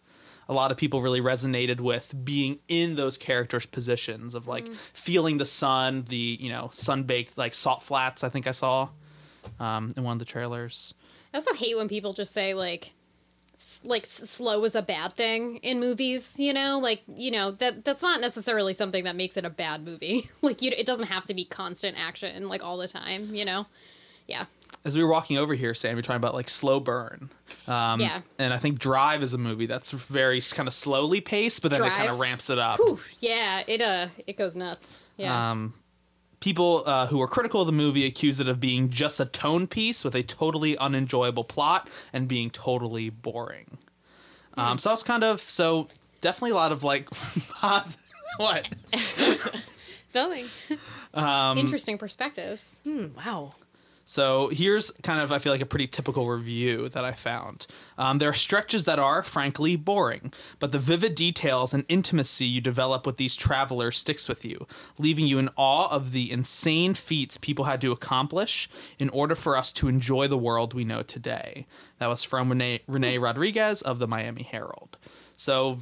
[0.49, 5.37] a lot of people really resonated with being in those characters' positions of like feeling
[5.37, 8.25] the sun, the you know sun baked like salt flats.
[8.25, 8.89] I think I saw
[9.61, 10.95] um, in one of the trailers.
[11.33, 12.95] I also hate when people just say like
[13.85, 16.79] like slow is a bad thing in movies, you know?
[16.79, 20.29] Like, you know, that that's not necessarily something that makes it a bad movie.
[20.43, 23.67] like you it doesn't have to be constant action like all the time, you know?
[24.27, 24.45] Yeah.
[24.85, 27.31] As we were walking over here, Sam, you're talking about like slow burn.
[27.67, 28.21] Um, Yeah.
[28.39, 31.83] And I think Drive is a movie that's very kind of slowly paced, but then
[31.83, 32.79] it kind of ramps it up.
[32.79, 35.01] Whew, yeah, it uh it goes nuts.
[35.17, 35.51] Yeah.
[35.51, 35.75] Um,
[36.41, 39.67] people uh, who were critical of the movie accuse it of being just a tone
[39.67, 43.79] piece with a totally unenjoyable plot and being totally boring.
[44.57, 45.87] Um, so I was kind of so
[46.21, 47.09] definitely a lot of like
[47.51, 48.05] positive.
[48.37, 48.69] What?
[50.15, 50.47] Nothing.
[51.15, 52.83] um, Interesting perspectives.
[52.85, 53.55] Hmm, wow.
[54.11, 57.67] So here's kind of I feel like a pretty typical review that I found.
[57.99, 62.63] Um, there are stretches that are frankly boring, but the vivid details and intimacy you
[62.63, 64.67] develop with these travelers sticks with you,
[64.97, 69.59] leaving you in awe of the insane feats people had to accomplish in order for
[69.59, 71.67] us to enjoy the world we know today.
[71.99, 74.97] That was from Rene, Rene Rodriguez of the Miami Herald.
[75.37, 75.81] So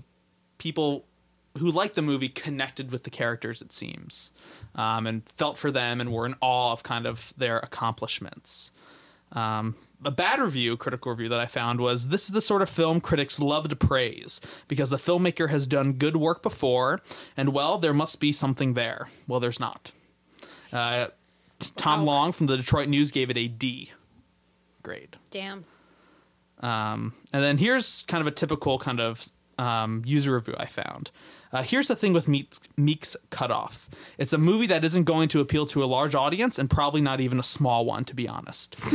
[0.59, 1.07] people
[1.59, 4.31] who liked the movie connected with the characters, it seems,
[4.75, 8.73] um, and felt for them and were in awe of kind of their accomplishments.
[9.33, 12.69] Um, a bad review, critical review that I found was this is the sort of
[12.71, 17.01] film critics love to praise because the filmmaker has done good work before,
[17.37, 19.09] and well, there must be something there.
[19.27, 19.93] Well, there's not.
[20.73, 21.09] Uh,
[21.77, 22.07] Tom Wow.
[22.07, 23.93] Long from the Detroit News gave it a D
[24.83, 25.17] grade.
[25.31, 25.65] Damn.
[26.61, 31.11] Um, and then here's kind of a typical kind of um, user review I found.
[31.53, 33.89] Uh, here's the thing with Meek's, Meek's Cutoff.
[34.19, 37.21] It's a movie that isn't going to appeal to a large audience and probably not
[37.21, 38.77] even a small one, to be honest.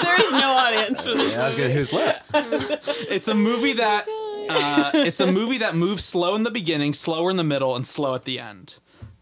[0.00, 1.34] There is no audience for this.
[1.34, 1.70] Yeah, I was good.
[1.72, 2.26] Who's left?
[3.10, 7.30] It's a movie that uh, it's a movie that moves slow in the beginning, slower
[7.30, 8.76] in the middle, and slow at the end.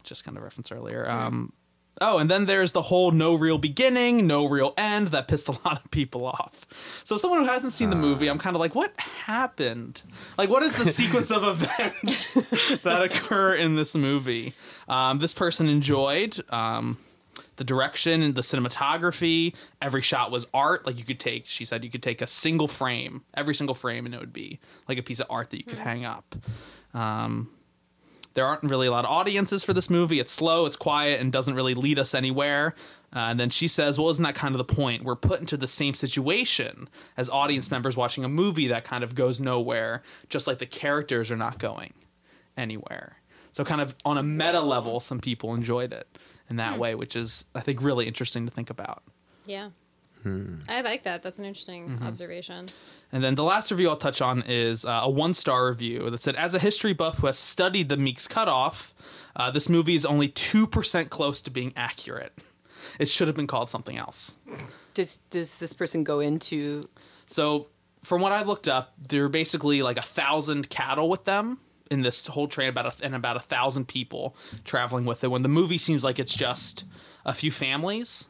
[0.05, 1.09] Just kind of reference earlier.
[1.11, 1.53] Um,
[2.01, 5.53] oh, and then there's the whole no real beginning, no real end that pissed a
[5.65, 6.67] lot of people off.
[7.05, 10.03] So, someone who hasn't seen the movie, I'm kind of like, what happened?
[10.37, 12.35] Like, what is the sequence of events
[12.83, 14.55] that occur in this movie?
[14.89, 16.43] Um, this person enjoyed.
[16.53, 16.99] Um,
[17.57, 21.83] the direction and the cinematography every shot was art like you could take she said
[21.83, 25.03] you could take a single frame every single frame and it would be like a
[25.03, 26.37] piece of art that you could hang up
[26.95, 27.51] um,
[28.39, 31.33] there aren't really a lot of audiences for this movie it's slow it's quiet and
[31.33, 32.75] doesn't really lead us anywhere
[33.15, 35.57] uh, and then she says well isn't that kind of the point we're put into
[35.57, 40.47] the same situation as audience members watching a movie that kind of goes nowhere just
[40.47, 41.93] like the characters are not going
[42.57, 43.17] anywhere
[43.53, 46.07] so kind of on a meta level some people enjoyed it
[46.49, 49.03] in that way which is i think really interesting to think about
[49.47, 49.71] Yeah.
[50.69, 51.23] I like that.
[51.23, 52.07] That's an interesting Mm-hmm.
[52.07, 52.67] observation.
[53.11, 56.23] And then the last review I'll touch on is uh, a one star review that
[56.23, 58.95] said, As a history buff who has studied the Meeks cutoff,
[59.35, 62.37] uh, this movie is only 2% close to being accurate.
[62.99, 64.37] It should have been called something else.
[64.95, 66.83] Does does this person go into?
[67.27, 67.69] So,
[68.03, 71.59] from what I looked up, there are basically like a thousand cattle with them
[71.91, 75.29] in this whole train, about a, and about a thousand people traveling with it.
[75.31, 76.85] When the movie seems like it's just
[77.25, 78.29] a few families,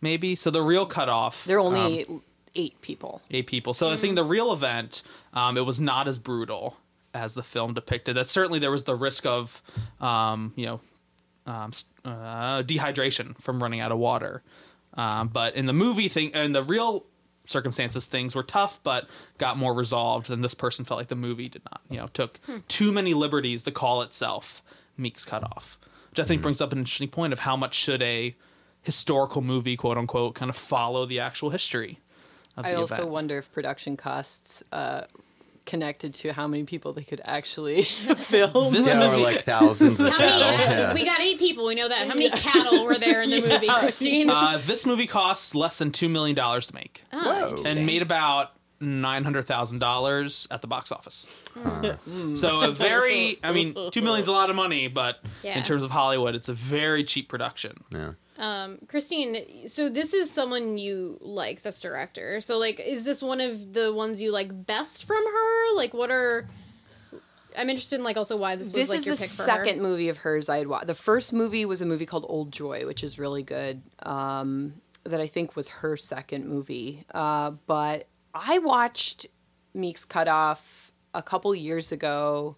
[0.00, 0.34] maybe.
[0.34, 2.06] So the real cutoff, They're um, only
[2.54, 3.22] eight people.
[3.30, 3.74] eight people.
[3.74, 6.76] So I think the real event, um, it was not as brutal
[7.14, 8.16] as the film depicted.
[8.16, 9.62] That certainly there was the risk of,
[10.00, 10.80] um, you know,
[11.46, 11.72] um,
[12.04, 14.42] uh, dehydration from running out of water.
[14.94, 17.06] Um, but in the movie thing, in the real
[17.46, 19.08] circumstances things were tough but
[19.38, 22.38] got more resolved and this person felt like the movie did not you know took
[22.68, 24.62] too many liberties The call itself
[24.98, 25.78] meek's cut off
[26.10, 28.36] which i think brings up an interesting point of how much should a
[28.82, 32.00] historical movie quote unquote kind of follow the actual history
[32.60, 33.08] of I the also event.
[33.10, 35.02] wonder if production costs uh,
[35.66, 38.72] connected to how many people they could actually film.
[38.72, 40.30] This Yeah, or movie- like thousands of How many?
[40.42, 40.48] cattle.
[40.48, 40.94] uh, Yeah.
[40.94, 41.66] We got eight people.
[41.66, 41.98] We know that.
[42.08, 44.30] How many cattle were there in the movie, Christine?
[44.30, 47.62] uh, this movie cost less than two million dollars to make Oh, Whoa.
[47.64, 51.26] and made about nine hundred thousand dollars at the box office.
[52.34, 55.58] so a very, I mean, two million's a lot of money, but Yeah.
[55.58, 57.82] in terms of Hollywood, it's a very cheap production.
[57.90, 58.12] Yeah.
[58.38, 62.40] Um, Christine, so this is someone you like, this director.
[62.40, 65.74] So, like, is this one of the ones you like best from her?
[65.74, 66.46] Like, what are?
[67.56, 69.42] I'm interested in like also why this was this like is your the pick for
[69.42, 69.82] second her.
[69.82, 70.86] movie of hers I had watched.
[70.86, 73.82] The first movie was a movie called Old Joy, which is really good.
[74.04, 74.74] Um,
[75.04, 77.02] that I think was her second movie.
[77.12, 79.26] Uh, but I watched
[79.74, 82.56] Meek's Cutoff a couple years ago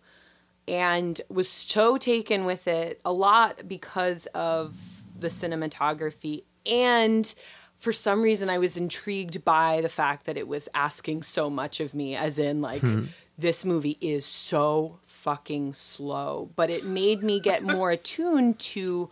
[0.69, 4.75] and was so taken with it a lot because of
[5.21, 6.45] the cinematography.
[6.67, 7.33] And
[7.77, 11.81] for some reason I was intrigued by the fact that it was asking so much
[11.81, 12.83] of me as in like
[13.39, 16.51] this movie is so fucking slow.
[16.57, 19.11] But it made me get more attuned to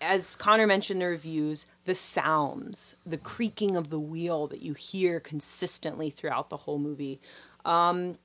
[0.00, 4.74] as Connor mentioned in the reviews, the sounds, the creaking of the wheel that you
[4.74, 7.20] hear consistently throughout the whole movie.
[7.64, 8.18] Um,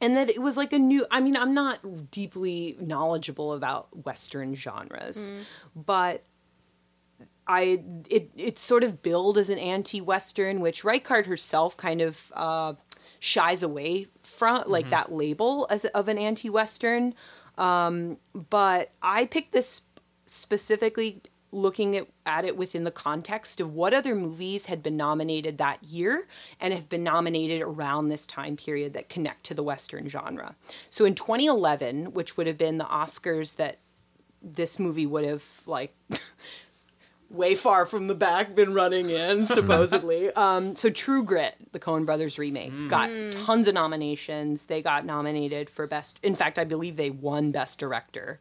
[0.00, 4.54] and that it was like a new, I mean, I'm not deeply knowledgeable about Western
[4.54, 5.32] genres,
[5.74, 6.22] but
[7.48, 12.74] I it it's sort of billed as an anti-western, which Reichardt herself kind of uh,
[13.18, 17.14] shies away from, like that label as of an anti-western.
[17.56, 18.18] Um,
[18.50, 19.80] but I picked this
[20.26, 25.58] specifically looking at, at it within the context of what other movies had been nominated
[25.58, 26.28] that year
[26.60, 30.54] and have been nominated around this time period that connect to the western genre.
[30.90, 33.78] So in 2011, which would have been the Oscars that
[34.42, 35.94] this movie would have like
[37.30, 40.32] way far from the back been running in supposedly.
[40.32, 44.66] Um, so true grit the coen brothers remake got tons of nominations.
[44.66, 48.38] They got nominated for best in fact i believe they won best director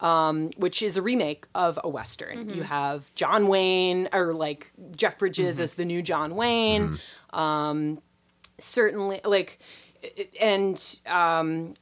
[0.00, 2.50] um, which is a remake of a western.
[2.50, 6.98] You have john wayne or like jeff bridges as the new john wayne.
[7.32, 8.00] Um,
[8.58, 9.58] certainly like
[10.40, 11.74] and um,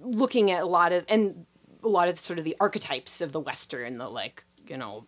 [0.00, 1.46] looking at a lot of and
[1.82, 5.06] a lot of sort of the archetypes of the western the like you know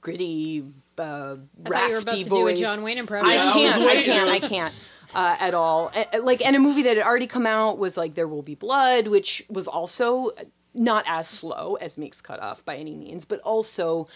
[0.00, 0.64] gritty
[0.98, 3.28] uh I thought you were about raspy to do a voice John Wayne impression.
[3.28, 3.82] I Yeah, I was can't.
[3.82, 4.04] I waiting.
[4.12, 4.30] can't.
[4.30, 4.74] I can't
[5.14, 5.90] uh, at all.
[5.94, 8.54] Uh, Like, and a movie that had already come out was like There Will Be
[8.54, 10.30] Blood, which was also
[10.74, 14.06] not as slow as Meek's Cut Off by any means, but also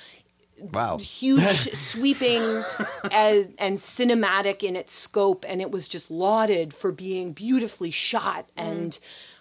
[0.61, 0.98] Wow.
[0.98, 2.62] huge, sweeping,
[3.11, 8.48] as and cinematic in its scope, and it was just lauded for being beautifully shot
[8.57, 8.98] and.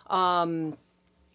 [0.09, 0.77] Um,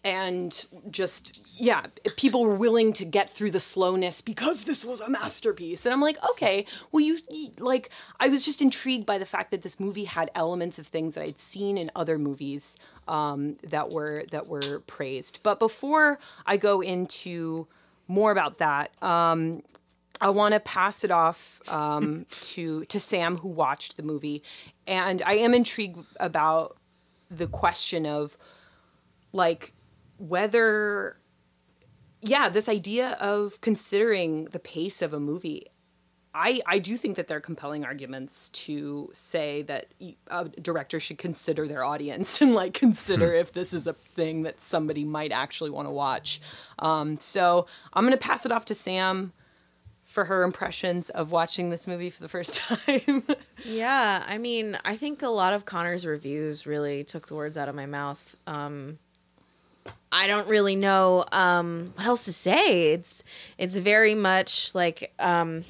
[0.07, 5.09] and just yeah people were willing to get through the slowness because this was a
[5.09, 5.85] masterpiece.
[5.85, 7.17] And i'm like okay well you,
[7.59, 7.89] like
[8.21, 11.23] i was just intrigued by the fact that this movie had elements of things that
[11.23, 12.77] i'd seen in other movies
[13.09, 15.39] um, that were that were praised.
[15.43, 17.67] But before i go into
[18.07, 19.61] more about that um,
[20.21, 24.41] I want to pass it off um, to to Sam, who watched the movie,
[24.87, 26.77] and I am intrigued about
[27.29, 28.37] the question of
[29.33, 29.73] like
[30.17, 31.17] whether
[32.21, 35.67] yeah this idea of considering the pace of a movie
[36.33, 39.87] i i do think that there are compelling arguments to say that
[40.29, 44.59] a director should consider their audience and like consider if this is a thing that
[44.59, 46.41] somebody might actually want to watch.
[46.79, 49.33] Um, so i'm going to pass it off to sam
[50.07, 53.23] for her impressions of watching this movie for the first time.
[53.63, 57.69] Yeah, I mean, I think a lot of Connor's reviews really took the words out
[57.69, 58.35] of my mouth.
[58.47, 58.97] Um,
[60.11, 62.93] I don't really know um, what else to say.
[62.93, 63.23] It's
[63.57, 65.65] it's very much like, um,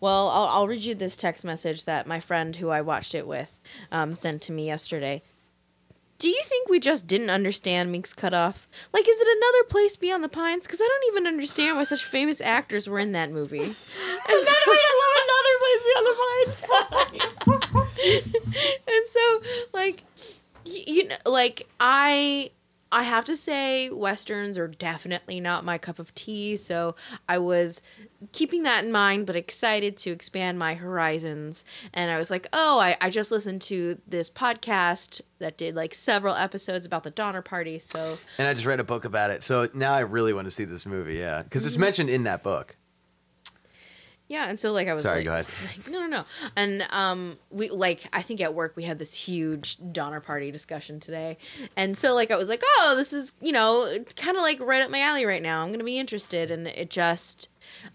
[0.00, 3.26] well, I'll, I'll read you this text message that my friend who I watched it
[3.26, 3.60] with
[3.90, 5.22] um, sent to me yesterday.
[6.18, 8.66] Do you think we just didn't understand Meek's cutoff?
[8.92, 10.64] Like, is it another place beyond the pines?
[10.64, 13.58] Because I don't even understand why such famous actors were in that movie.
[14.30, 14.52] And so-
[18.86, 20.02] and so like
[20.66, 22.50] y- you know like i
[22.92, 26.94] i have to say westerns are definitely not my cup of tea so
[27.28, 27.82] i was
[28.32, 32.78] keeping that in mind but excited to expand my horizons and i was like oh
[32.78, 37.42] i, I just listened to this podcast that did like several episodes about the donner
[37.42, 39.42] party so And I just read a book about it.
[39.42, 41.42] So now I really want to see this movie, yeah.
[41.42, 41.82] Because it's mm-hmm.
[41.82, 42.76] mentioned in that book.
[44.28, 45.46] Yeah, and so like I was Sorry, like, go ahead.
[45.76, 46.24] like, no, no, no.
[46.54, 51.00] And um, we like I think at work we had this huge Donner Party discussion
[51.00, 51.38] today,
[51.76, 54.82] and so like I was like, oh, this is you know kind of like right
[54.82, 55.62] up my alley right now.
[55.62, 57.48] I'm gonna be interested, and it just,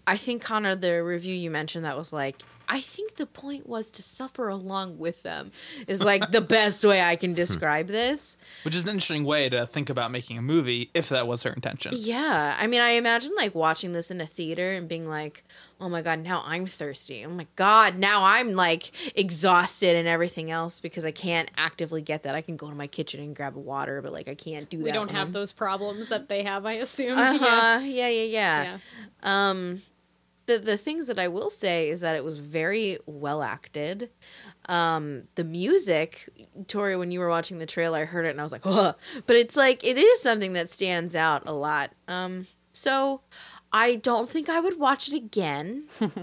[0.08, 2.42] I think Connor, the review you mentioned that was like.
[2.68, 5.52] I think the point was to suffer along with them
[5.86, 8.36] is like the best way I can describe this.
[8.62, 11.50] Which is an interesting way to think about making a movie if that was her
[11.52, 11.92] intention.
[11.96, 12.56] Yeah.
[12.58, 15.44] I mean, I imagine like watching this in a theater and being like,
[15.80, 17.24] oh my God, now I'm thirsty.
[17.24, 22.22] Oh my God, now I'm like exhausted and everything else because I can't actively get
[22.22, 22.34] that.
[22.34, 24.78] I can go to my kitchen and grab a water, but like I can't do
[24.78, 24.84] that.
[24.84, 27.18] We don't when have I'm- those problems that they have, I assume.
[27.34, 27.80] Uh-huh.
[27.82, 28.24] Yeah, yeah, yeah.
[28.24, 28.64] Yeah.
[28.64, 28.78] yeah.
[29.22, 29.82] Um,
[30.46, 34.10] the the things that I will say is that it was very well acted.
[34.66, 36.28] Um, the music,
[36.68, 38.94] Tori, when you were watching the trailer, I heard it and I was like, Ugh.
[39.26, 41.90] but it's like it is something that stands out a lot.
[42.08, 43.20] Um, so
[43.72, 45.84] I don't think I would watch it again.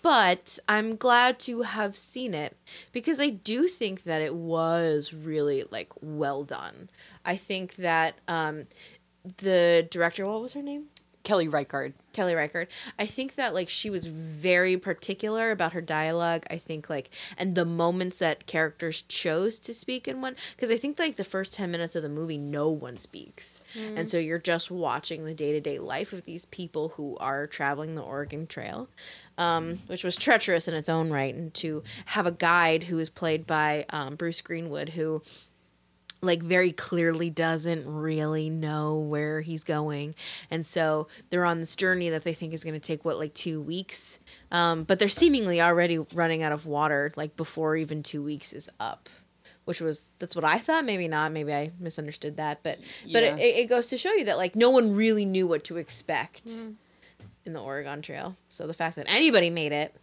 [0.00, 2.56] But I'm glad to have seen it
[2.92, 6.88] because I do think that it was really like well done.
[7.24, 8.68] I think that um,
[9.38, 10.84] the director, what was her name?
[11.28, 11.92] Kelly Reichardt.
[12.14, 12.70] Kelly Reichardt.
[12.98, 16.44] I think that like she was very particular about her dialogue.
[16.48, 20.78] I think like and the moments that characters chose to speak in one because I
[20.78, 23.62] think like the first 10 minutes of the movie no one speaks.
[23.76, 28.02] And so you're just watching the day-to-day life of these people who are traveling the
[28.02, 28.88] Oregon Trail.
[29.36, 33.08] Um, which was treacherous in its own right and to have a guide who is
[33.08, 35.22] played by um, Bruce Greenwood who
[36.20, 40.14] like very clearly doesn't really know where he's going.
[40.50, 43.34] And so they're on this journey that they think is going to take what like
[43.34, 44.18] two weeks?
[44.50, 48.68] Um, but they're seemingly already running out of water like before even two weeks is
[48.80, 49.08] up
[49.64, 50.82] which was that's what i thought.
[50.86, 51.30] Maybe not.
[51.30, 52.60] Maybe i misunderstood that.
[52.62, 52.78] But
[53.12, 55.76] but it, it goes to show you that like no one really knew what to
[55.76, 56.50] expect
[57.44, 58.34] in the oregon trail.
[58.48, 59.94] So the fact that anybody made it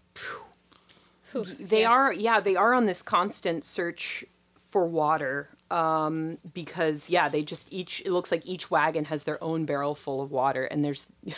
[1.60, 4.24] They are, yeah, they are on this constant search
[4.70, 5.50] for water.
[5.76, 9.94] Um, because yeah, they just each it looks like each wagon has their own barrel
[9.94, 11.08] full of water, and there's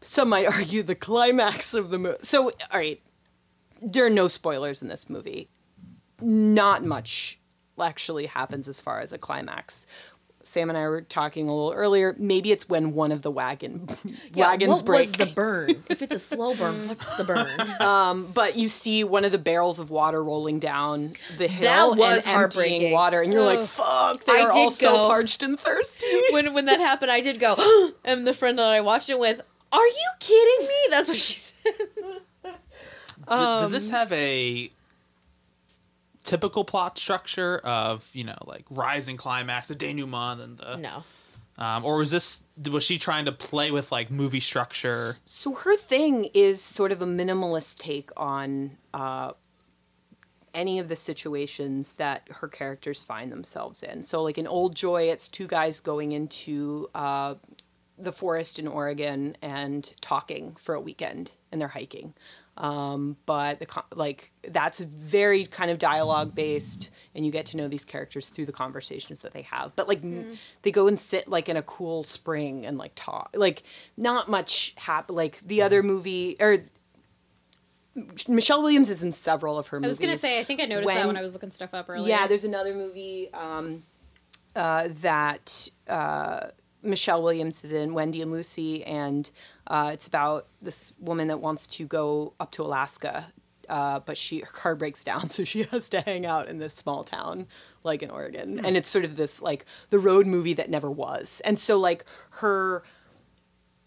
[0.00, 2.18] some might argue the climax of the movie.
[2.22, 3.00] So, all right,
[3.80, 5.48] there are no spoilers in this movie.
[6.20, 7.38] Not much
[7.80, 9.86] actually happens as far as a climax.
[10.48, 12.14] Sam and I were talking a little earlier.
[12.18, 13.88] Maybe it's when one of the wagon
[14.34, 15.18] Yeah, wagons what break.
[15.18, 19.24] was the burn if it's a slow burn what's the burn but you see one
[19.24, 23.32] of the barrels of water rolling down the hill That was and emptying water, and
[23.32, 26.06] you're like, "Fuck!" They I are did all so parched and thirsty.
[26.32, 27.54] when when that happened, I did go,
[28.04, 29.40] and the friend that I watched it with,
[29.72, 31.74] "Are you kidding me?" That's what she said.
[32.44, 32.54] Did,
[33.28, 34.70] Um, did this have a
[36.28, 41.04] typical plot structure of you know like rising climax, the denouement, and the No,
[41.58, 45.14] um, or was this was she trying to play with like movie structure?
[45.24, 49.32] So her thing is sort of a minimalist take on uh,
[50.54, 54.02] any of the situations that her characters find themselves in.
[54.02, 57.34] So, like in Old Joy, it's two guys going into uh,
[57.98, 62.14] the forest in Oregon and talking for a weekend, and they're hiking.
[62.58, 67.68] Um, but the like that's very kind of dialogue based, and you get to know
[67.68, 69.76] these characters through the conversations that they have.
[69.76, 73.30] But like n- they go and sit like in a cool spring and like talk.
[73.36, 73.62] Like
[73.96, 75.14] not much happen.
[75.14, 76.64] Like the other movie or
[78.28, 79.88] Michelle Williams is in several of her I movies.
[79.90, 81.86] was gonna say, I think I noticed that When- when I was looking stuff up
[81.88, 82.08] earlier.
[82.08, 83.82] Yeah, there's another movie um,
[84.54, 86.48] uh, that uh,
[86.82, 89.30] Michelle Williams is in, Wendy and Lucy, and
[89.66, 93.32] uh, it's about this woman that wants to go up to Alaska,
[93.68, 96.74] uh, but she her car breaks down, so she has to hang out in this
[96.74, 97.46] small town
[97.84, 101.40] like in Oregon, and it's sort of this like the road movie that never was,
[101.44, 102.82] and so like her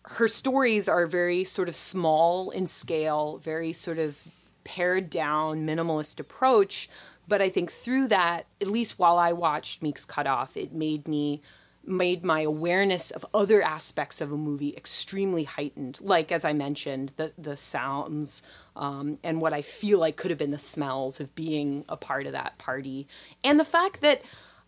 [0.03, 4.27] her stories are very sort of small in scale, very sort of
[4.63, 6.89] pared down, minimalist approach.
[7.27, 11.07] But I think through that, at least while I watched Meek's Cut Off, it made
[11.07, 11.41] me
[11.83, 15.99] made my awareness of other aspects of a movie extremely heightened.
[16.01, 18.43] Like as I mentioned, the the sounds
[18.75, 22.25] um, and what I feel like could have been the smells of being a part
[22.25, 23.07] of that party,
[23.43, 24.21] and the fact that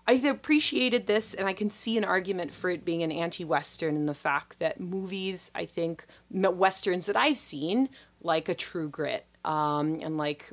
[0.05, 4.05] I appreciated this, and I can see an argument for it being an anti-Western, in
[4.05, 7.87] the fact that movies, I think, westerns that I've seen,
[8.21, 10.51] like a True Grit, um, and like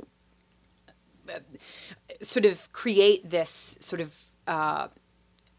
[1.28, 1.40] uh,
[2.22, 4.14] sort of create this sort of
[4.46, 4.86] uh,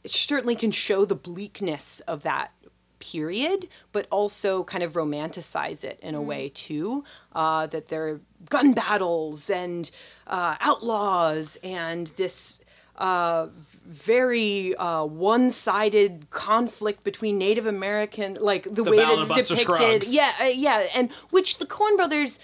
[0.04, 2.52] it certainly can show the bleakness of that
[3.00, 7.04] period, but also kind of romanticize it in a way too.
[7.34, 9.90] Uh, that there are gun battles and
[10.28, 12.62] uh, outlaws and this
[12.98, 13.48] uh,
[13.86, 20.04] very uh, one-sided conflict between Native American, like the, The way Ballad that's depicted.
[20.04, 20.14] Scruggs.
[20.14, 22.38] Yeah, uh, yeah, and which the Coen Brothers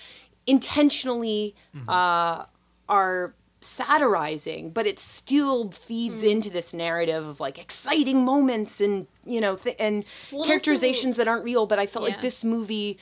[0.47, 1.53] intentionally
[1.87, 2.45] uh,
[2.89, 9.41] are satirizing, but it still feeds into this narrative of like exciting moments and you
[9.41, 11.65] know th- and Well, characterizations that aren't real.
[11.65, 12.13] But I felt Yeah.
[12.15, 12.97] like this movie.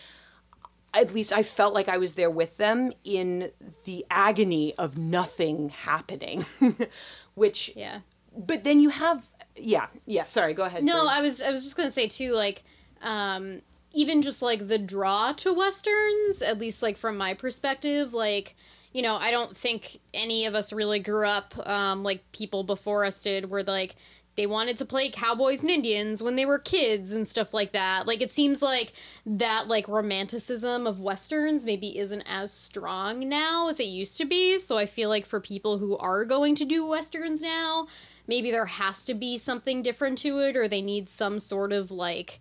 [0.93, 3.51] At least I felt like I was there with them in
[3.83, 6.45] the agony of nothing happening,
[7.35, 7.99] which Yeah.
[8.35, 9.27] but then you have
[9.57, 11.05] yeah yeah sorry go ahead No.
[11.07, 12.63] I was I was just gonna say too, like,
[13.01, 18.55] um, even just like the draw to westerns, at least like from my perspective, like,
[18.95, 23.03] you know, I don't think any of us really grew up um, like people before
[23.03, 23.97] us did, where like
[24.37, 28.07] they wanted to play cowboys and Indians when they were kids and stuff like that.
[28.07, 28.93] Like, it seems like
[29.25, 34.57] that like romanticism of westerns maybe isn't as strong now as it used to be.
[34.59, 37.87] So I feel like for people who are going to do westerns now,
[38.27, 41.91] maybe there has to be something different to it or they need some sort of
[41.91, 42.39] like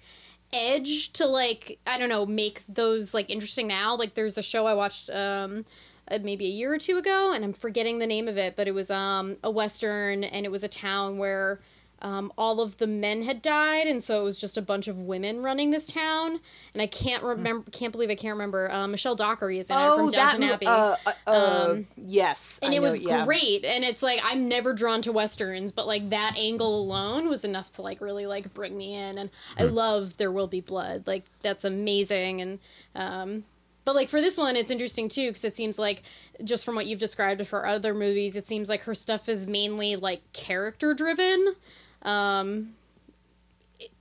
[0.53, 4.67] edge to like i don't know make those like interesting now like there's a show
[4.67, 5.65] i watched um
[6.11, 8.69] uh, maybe a year or two ago and i'm forgetting the name of it but
[8.69, 11.61] it was um a western and it was a town where
[12.05, 14.99] um, all of the men had died, and so it was just a bunch of
[14.99, 16.39] women running this town.
[16.75, 18.71] And I can't remember, can't believe I can't remember.
[18.71, 22.73] Um, Michelle Dockery is in it from Downton mo- Abbey uh, uh, uh, yes and
[22.73, 23.25] I it know, was yeah.
[23.25, 27.45] great and it's like i'm never drawn to westerns but like that angle alone was
[27.45, 31.07] enough to like really like bring me in and i love there will be blood
[31.07, 32.59] like that's amazing and
[32.95, 33.45] um
[33.85, 36.03] but like for this one it's interesting too because it seems like
[36.43, 39.97] just from what you've described for other movies it seems like her stuff is mainly
[39.97, 41.55] like character driven.
[42.03, 42.71] Um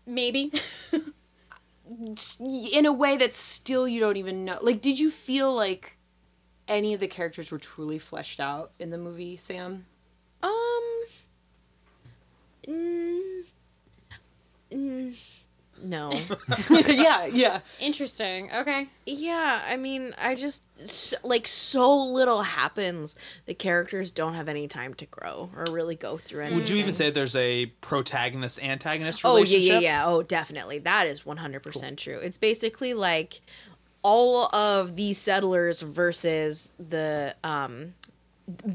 [0.05, 0.51] maybe.
[2.73, 4.57] In a way that still you don't even know.
[4.61, 5.97] Like did you feel like
[6.67, 9.85] any of the characters were truly fleshed out in the movie sam?
[10.41, 11.03] Um.
[12.67, 13.43] Mm,
[14.71, 15.32] mm,
[15.83, 16.11] no.
[16.87, 20.63] yeah yeah interesting okay yeah, I mean, I just
[21.23, 23.15] like so little happens.
[23.45, 26.59] The characters don't have any time to grow or really go through anything.
[26.59, 29.69] Would you even say there's a protagonist antagonist Oh yeah, relationship?
[29.73, 30.05] yeah, yeah.
[30.05, 30.79] Oh, definitely.
[30.79, 32.17] That is one hundred percent true.
[32.17, 33.41] It's basically like
[34.03, 37.93] all of these settlers versus the um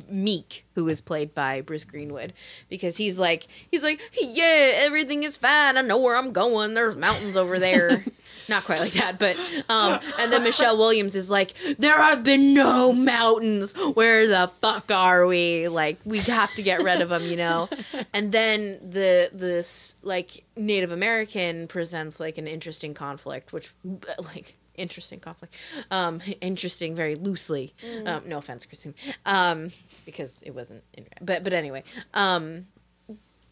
[0.09, 2.33] Meek, who is played by Bruce Greenwood,
[2.69, 5.77] because he's like he's like, yeah, everything is fine.
[5.77, 6.75] I know where I'm going.
[6.75, 8.05] There's mountains over there.
[8.49, 9.39] Not quite like that, but
[9.69, 13.73] um, and then Michelle Williams is like, there have been no mountains.
[13.77, 15.69] Where the fuck are we?
[15.69, 17.69] Like, we have to get rid of them, you know.
[18.15, 23.75] And then the this like Native American presents like an interesting conflict, which
[24.35, 25.55] like interesting conflict.
[25.91, 27.75] Um interesting very loosely.
[28.07, 28.95] Um no offense christine.
[29.27, 29.71] Um
[30.05, 30.83] because it wasn't
[31.21, 31.83] but but anyway.
[32.15, 32.67] Um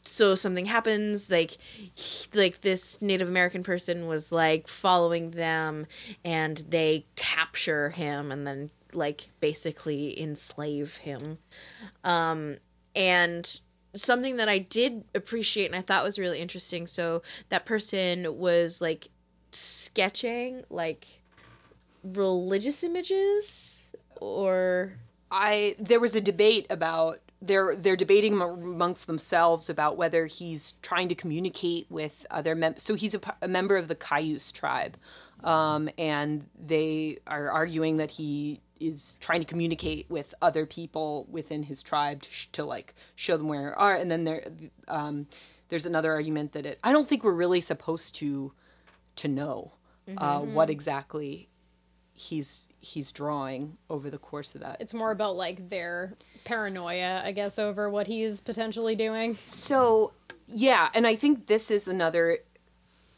[0.04, 1.58] so something happens like
[1.94, 5.84] he- like this native american person was like following them
[6.24, 11.38] and they capture him and then like basically enslave him.
[12.04, 12.56] Um
[12.94, 13.60] and
[13.94, 18.78] something that i did appreciate and i thought was really interesting so that person was
[18.80, 19.08] like
[19.52, 21.15] sketching like
[22.14, 23.90] religious images
[24.20, 24.94] or?
[25.30, 31.08] I there was a debate about they're they're debating amongst themselves about whether he's trying
[31.08, 34.96] to communicate with other members so he's a member of the cayuse tribe
[35.44, 41.62] um, and they are arguing that he is trying to communicate with other people within
[41.62, 44.44] his tribe to, sh- to like show them where they are and then there
[44.88, 45.26] um,
[45.68, 48.52] there's another argument that it i don't think we're really supposed to
[49.14, 49.72] to know
[50.18, 51.48] uh, what exactly
[52.16, 56.14] he's he's drawing over the course of that it's more about like their
[56.44, 60.12] paranoia i guess over what he's potentially doing So,
[60.46, 62.38] yeah, and I think this is another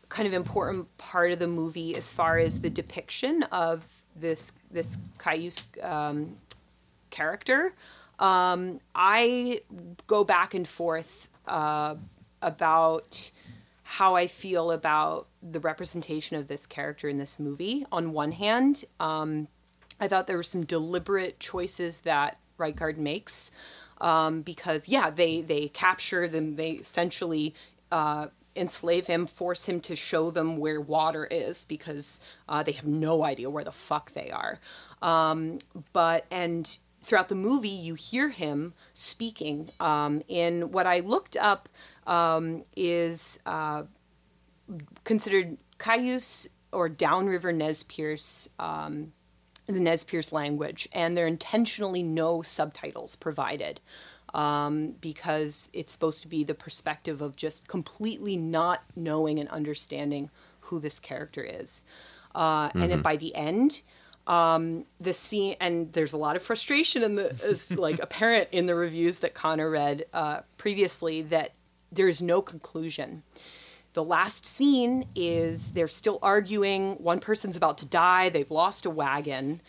[0.08, 3.84] kind of important part of the movie as far as the depiction of
[4.16, 6.36] this this Cayuse um,
[7.10, 7.74] character.
[8.18, 9.60] Um, I
[10.06, 11.96] go back and forth uh,
[12.40, 13.30] about
[13.92, 17.86] how I feel about the representation of this character in this movie.
[17.90, 19.48] On one hand, um,
[19.98, 23.50] I thought there were some deliberate choices that Reichardt makes
[24.02, 26.56] um, because, yeah, they they capture them.
[26.56, 27.54] They essentially
[27.90, 32.86] uh, enslave him, force him to show them where water is because uh, they have
[32.86, 34.60] no idea where the fuck they are.
[35.00, 35.58] Um,
[35.94, 39.70] but and throughout the movie, you hear him speaking.
[39.80, 41.70] Um, and what I looked up
[42.08, 43.84] um, is uh,
[45.04, 49.12] considered Cayuse or downriver Nez Perce, um,
[49.66, 53.80] the Nez Perce language, and there are intentionally no subtitles provided
[54.34, 60.30] um, because it's supposed to be the perspective of just completely not knowing and understanding
[60.60, 61.84] who this character is.
[62.34, 63.80] Uh, And then by the end,
[64.26, 68.66] um, the scene, and there's a lot of frustration in the is like apparent in
[68.66, 71.52] the reviews that Connor read uh, previously that
[71.90, 73.22] there is no conclusion.
[73.94, 76.94] The last scene is they're still arguing.
[76.96, 78.28] One person's about to die.
[78.28, 79.60] They've lost a wagon.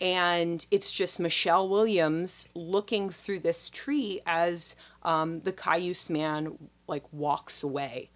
[0.00, 7.04] And it's just Michelle Williams looking through this tree as um, the Cayuse man like
[7.12, 8.10] walks away.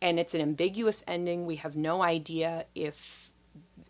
[0.00, 1.46] And it's an ambiguous ending.
[1.46, 3.30] We have no idea if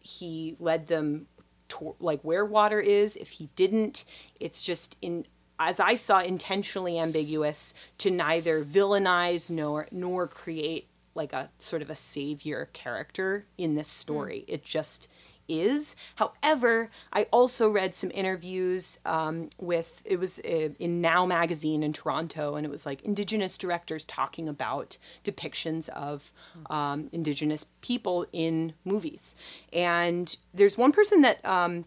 [0.00, 1.26] he led them
[1.68, 3.16] to like where water is.
[3.16, 4.04] If he didn't,
[4.38, 5.26] it's just in
[5.59, 11.90] as I saw intentionally ambiguous to neither villainize nor nor create like a sort of
[11.90, 14.44] a savior character in this story.
[14.48, 15.09] It just
[15.48, 15.94] is.
[16.16, 21.92] However, I also read some interviews um, with it was uh, in Now magazine in
[21.92, 26.32] Toronto, and it was like Indigenous directors talking about depictions of
[26.70, 29.36] um, Indigenous people in movies.
[29.72, 31.84] And there's one person that um,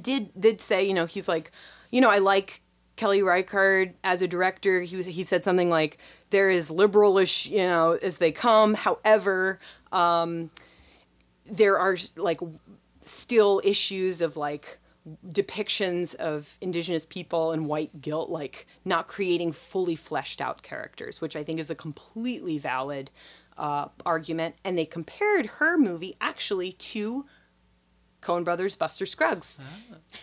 [0.00, 1.50] did did say, you know, he's like,
[1.90, 2.62] you know, I like
[2.96, 4.82] Kelly Reichardt as a director.
[4.82, 5.98] He was he said something like,
[6.30, 9.58] "They're as liberalish, you know, as they come." However,
[9.92, 10.50] um,
[11.44, 12.40] there are like
[13.00, 14.78] still issues of like
[15.28, 21.36] depictions of indigenous people and white guilt like not creating fully fleshed out characters which
[21.36, 23.10] i think is a completely valid
[23.58, 27.26] uh, argument and they compared her movie actually to
[28.24, 29.60] Coen Brothers Buster Scruggs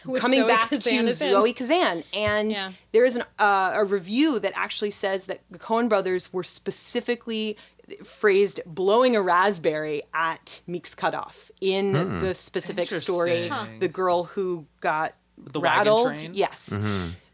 [0.06, 1.14] Which coming Zoe back Kazan to.
[1.14, 2.72] Zoe Kazan and Yeah.
[2.92, 7.58] there is an, uh, a review that actually says that the Coen Brothers were specifically
[8.04, 13.48] phrased blowing a raspberry at Meek's cutoff in the specific story.
[13.50, 13.66] Huh.
[13.80, 16.32] The girl who got the wagon rattled, train?
[16.34, 16.80] yes.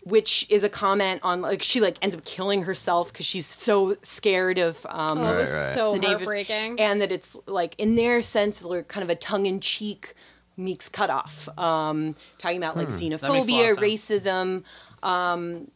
[0.04, 3.98] Which is a comment on like she like ends up killing herself because she's so
[4.02, 5.74] scared of um, Oh, it was Right, right.
[5.76, 6.80] so the neighbors- heartbreaking.
[6.80, 10.14] and that it's like in their sense, like kind of a tongue in cheek
[10.58, 13.80] Meek's cutoff, um, talking about like a xenophobia, lot of sense.
[13.80, 14.64] racism.
[15.04, 15.72] Um,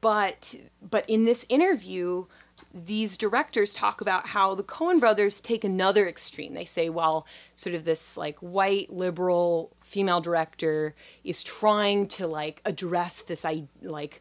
[0.00, 2.26] but but in this interview,
[2.74, 6.54] these directors talk about how the Coen brothers take another extreme.
[6.54, 10.94] They say, well, sort of this like white liberal female director
[11.24, 14.20] is trying to like address this I like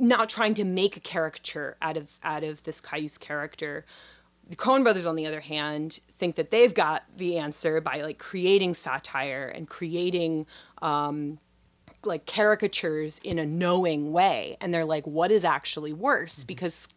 [0.00, 3.84] not trying to make a caricature out of out of this Cayuse character.
[4.50, 8.18] The Coen brothers, on the other hand, think that they've got the answer by like
[8.18, 10.44] creating satire and creating
[10.82, 11.38] um,
[12.02, 14.56] like caricatures in a knowing way.
[14.60, 16.42] And they're like, what is actually worse?
[16.42, 16.88] Because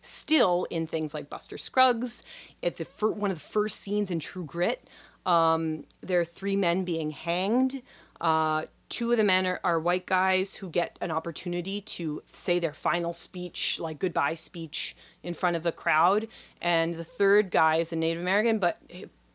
[0.00, 2.22] still in things like Buster Scruggs,
[2.62, 4.88] at the fir- one of the first scenes in True Grit,
[5.26, 7.82] um, there are three men being hanged.
[8.18, 8.64] Uh,
[8.94, 12.72] two of the men are, are white guys who get an opportunity to say their
[12.72, 16.28] final speech, like goodbye speech, in front of the crowd.
[16.62, 18.80] And the third guy is a Native American, but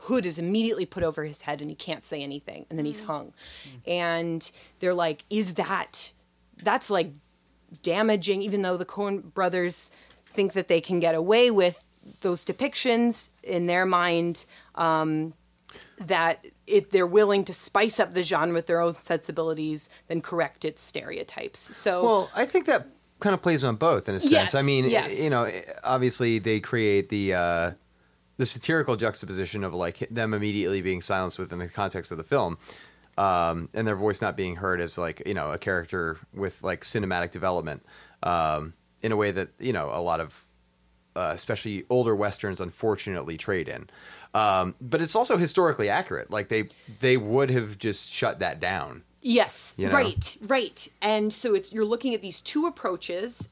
[0.03, 2.67] hood is immediately put over his head and he can't say anything.
[2.69, 3.33] And then he's hung.
[3.85, 4.49] And
[4.79, 6.13] they're like, is that,
[6.63, 7.11] that's like
[7.83, 9.91] damaging, even though the Coen brothers
[10.25, 11.83] think that they can get away with
[12.21, 14.45] those depictions in their mind.
[14.75, 15.33] Um,
[15.97, 20.65] that it, they're willing to spice up the genre with their own sensibilities, then correct
[20.65, 21.59] its stereotypes.
[21.75, 22.87] So, Well, I think that
[23.19, 24.31] kind of plays on both in a sense.
[24.31, 25.19] Yes, I mean, yes.
[25.19, 25.51] you know,
[25.83, 27.71] obviously they create the uh,
[28.37, 32.57] the satirical juxtaposition of like them immediately being silenced within the context of the film,
[33.17, 36.81] um, and their voice not being heard as like you know a character with like
[36.83, 37.85] cinematic development
[38.23, 40.45] um, in a way that you know a lot of
[41.15, 43.89] uh, especially older westerns unfortunately trade in.
[44.33, 46.29] Um, but it's also historically accurate.
[46.29, 46.65] Like they
[46.99, 49.03] they would have just shut that down.
[49.21, 49.93] Yes, You know?
[49.93, 50.87] right, right.
[51.01, 53.49] And so it's you're looking at these two approaches,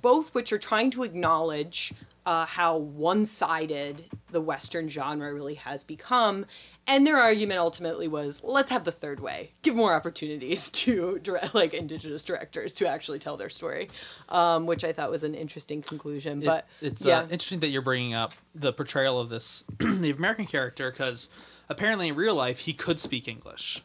[0.00, 1.92] both which are trying to acknowledge
[2.24, 6.44] uh, how one-sided the Western genre really has become.
[6.90, 11.54] And their argument ultimately was, let's have the third way, give more opportunities to direct,
[11.54, 13.90] like indigenous directors to actually tell their story,
[14.30, 16.42] um, which I thought was an interesting conclusion.
[16.42, 20.16] It- But it's yeah, uh, interesting that you're bringing up the portrayal of this Native
[20.18, 21.28] American character because
[21.68, 23.82] apparently in real life he could speak English.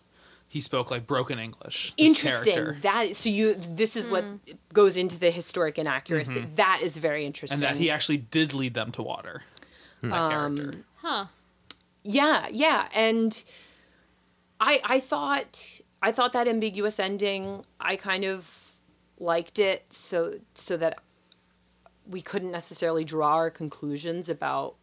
[0.48, 1.94] He spoke like broken English.
[1.98, 2.54] interesting.
[2.54, 2.80] character.
[2.84, 4.24] That is, so you this is what
[4.72, 6.46] goes into the historic inaccuracy.
[6.56, 7.56] That is very interesting.
[7.56, 9.42] and that he actually did lead them to water.
[10.04, 10.80] That Um, character.
[10.98, 11.26] Huh.
[12.04, 13.44] Yeah, yeah, and
[14.60, 17.66] I I thought I thought that ambiguous ending.
[17.80, 18.76] I kind of
[19.20, 21.00] liked it so so that
[22.06, 24.76] we couldn't necessarily draw our conclusions about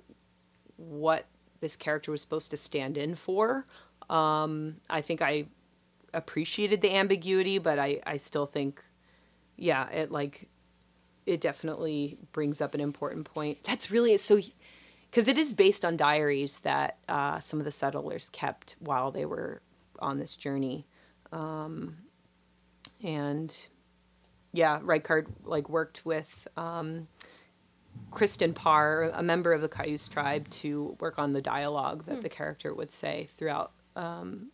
[0.77, 1.27] what
[1.61, 3.67] this character was supposed to stand in for.
[4.09, 5.45] Um, I think I
[6.15, 8.83] appreciated the ambiguity, but I I still think,
[9.57, 10.49] yeah, it like
[11.27, 13.59] it definitely brings up an important point.
[13.65, 14.41] That's really so.
[15.11, 19.25] Because it is based on diaries that uh, some of the settlers kept while they
[19.25, 19.61] were
[19.99, 20.87] on this journey,
[21.33, 21.97] um,
[23.03, 23.55] and
[24.53, 27.09] yeah, Reichardt like worked with um,
[28.11, 32.29] Kristen Parr, a member of the Cayuse tribe, to work on the dialogue that the
[32.29, 34.51] character would say throughout um,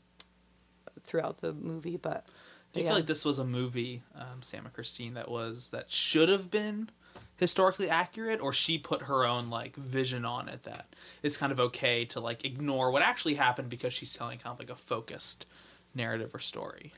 [1.03, 1.97] throughout the movie.
[1.97, 2.27] But
[2.73, 2.91] Do you yeah.
[2.91, 6.51] feel like this was a movie, um, Sam and Christine, that was that should have
[6.51, 6.91] been
[7.37, 10.87] historically accurate, or she put her own like vision on it that
[11.23, 14.59] it's kind of okay to like ignore what actually happened because she's telling kind of
[14.59, 15.47] like a focused
[15.95, 16.93] narrative or story.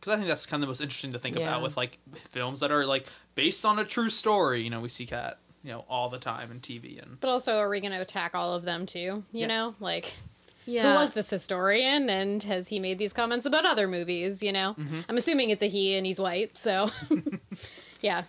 [0.00, 1.42] Because I think that's kind of the most interesting to think Yeah.
[1.42, 4.62] about with like films that are like based on a true story.
[4.62, 7.58] You know, we see that you know all the time in TV and But also,
[7.58, 8.98] are we going to attack all of them too?
[9.30, 9.46] You Yeah.
[9.46, 10.14] know, like
[10.66, 10.88] Yeah.
[10.94, 14.42] who was this historian, and has he made these comments about other movies?
[14.42, 15.00] You know, mm-hmm.
[15.08, 16.90] I'm assuming it's a he, and he's white, so
[18.02, 18.24] yeah.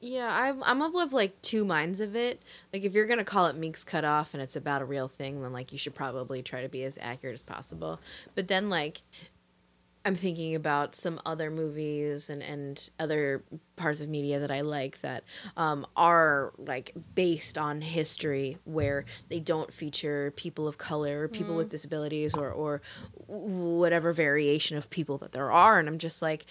[0.00, 2.40] Yeah, I'm I'm of like two minds of it.
[2.72, 5.42] Like if you're gonna call it Meek's cut off and it's about a real thing,
[5.42, 8.00] then like you should probably try to be as accurate as possible.
[8.34, 9.02] But then like
[10.06, 13.42] I'm thinking about some other movies and, and other
[13.76, 15.24] parts of media that I like that
[15.56, 21.56] um, are like based on history where they don't feature people of color or people
[21.56, 22.82] with disabilities or, or
[23.26, 25.78] whatever variation of people that there are.
[25.78, 26.44] And I'm just like,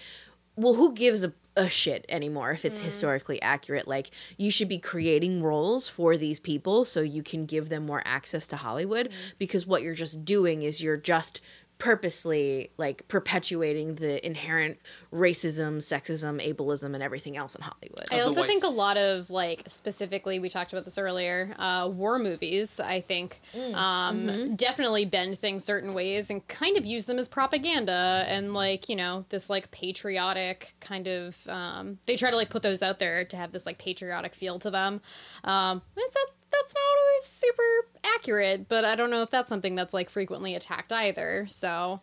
[0.56, 3.88] well, who gives a, a shit anymore if it's historically accurate?
[3.88, 8.02] Like, you should be creating roles for these people so you can give them more
[8.04, 11.40] access to Hollywood because what you're just doing is you're just
[11.78, 14.78] purposely like perpetuating the inherent
[15.12, 18.06] racism, sexism, ableism, and everything else in Hollywood.
[18.10, 21.54] I also think a lot of like specifically we talked about this earlier.
[21.58, 23.40] Uh, war movies, I think,
[23.74, 28.88] um, definitely bend things certain ways and kind of use them as propaganda and like
[28.88, 31.36] you know this like patriotic kind of.
[31.48, 34.58] Um, they try to like put those out there to have this like patriotic feel
[34.60, 35.00] to them.
[35.42, 39.74] Um, it's that that's not always super accurate, but I don't know if that's something
[39.74, 41.46] that's like frequently attacked either.
[41.48, 42.00] So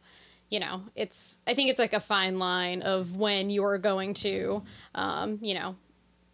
[0.51, 4.61] you know, it's I think it's like a fine line of when you're going to,
[4.93, 5.77] um, you know,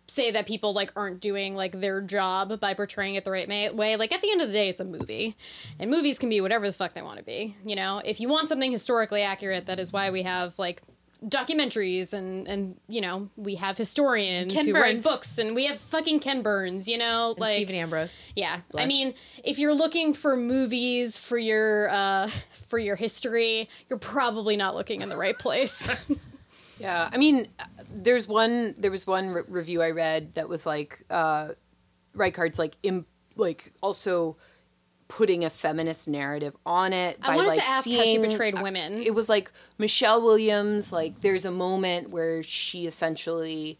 [0.08, 3.96] say that people like aren't doing like their job by portraying it the right way.
[3.96, 5.36] Like at the end of the day, it's a movie,
[5.80, 7.56] and movies can be whatever the fuck they want to be.
[7.64, 10.82] You know, if you want something historically accurate, that is why we have like
[11.26, 15.78] documentaries and and you know we have historians Ken who write books and we have
[15.80, 16.88] fucking Ken Burns.
[16.88, 18.14] You know, And like Stephen Ambrose.
[18.36, 19.14] yeah, I mean,
[19.44, 22.30] if you're looking for movies for your uh,
[22.68, 25.90] for your history, you're probably not looking in the right place.
[26.80, 27.48] Yeah, I mean,
[27.92, 28.76] there's one.
[28.78, 31.54] There was one re- review I read that was like uh,
[32.16, 34.38] Reichardt's like Im- like also
[35.08, 37.18] putting a feminist narrative on it.
[37.22, 39.02] I by, wanted like, to ask how she betrayed women.
[39.02, 40.92] It was like Michelle Williams.
[40.92, 43.80] Like, there's a moment where she essentially,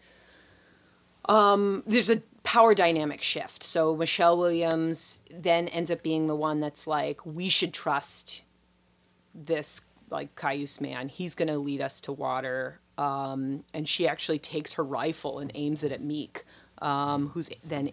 [1.26, 3.62] um, there's a power dynamic shift.
[3.62, 8.44] So Michelle Williams then ends up being the one that's like, we should trust
[9.36, 11.10] this like Cayuse man.
[11.10, 12.80] He's going to lead us to water.
[12.98, 16.46] Um, and she actually takes her rifle and aims it at Meek,
[16.82, 17.92] um, who's then.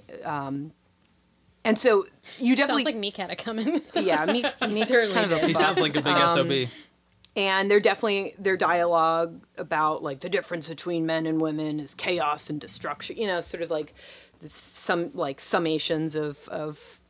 [1.65, 2.07] And so
[2.39, 3.81] you definitely, Sounds like Meek had it coming.
[3.95, 6.69] yeah, Meek, Meek's certainly kind of a he sounds like a big Um, sob.
[7.37, 12.49] and they're definitely their dialogue about like the difference between men and women is chaos
[12.51, 13.95] and destruction you know sort of like
[14.45, 17.01] some like summations of of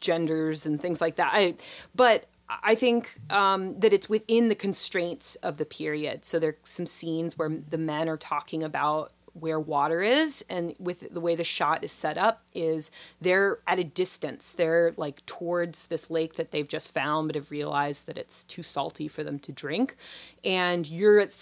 [0.00, 1.54] genders and things like that I,
[1.94, 6.24] but I think um, that it's within the constraints of the period.
[6.24, 10.74] So there are some scenes where the men are talking about where water is, and
[10.78, 14.52] with the way the shot is set up, is they're at a distance.
[14.52, 18.62] They're like towards this lake that they've just found, but have realized that it's too
[18.62, 19.96] salty for them to drink.
[20.44, 21.32] And you're at.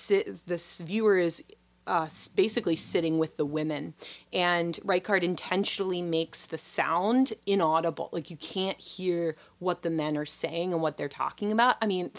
[0.47, 1.45] This viewer is
[1.87, 3.95] uh, basically sitting with the women.
[4.33, 8.09] And Reichardt intentionally makes the sound inaudible.
[8.13, 11.77] Like you can't hear what the men are saying and what they're talking about.
[11.81, 12.11] I mean,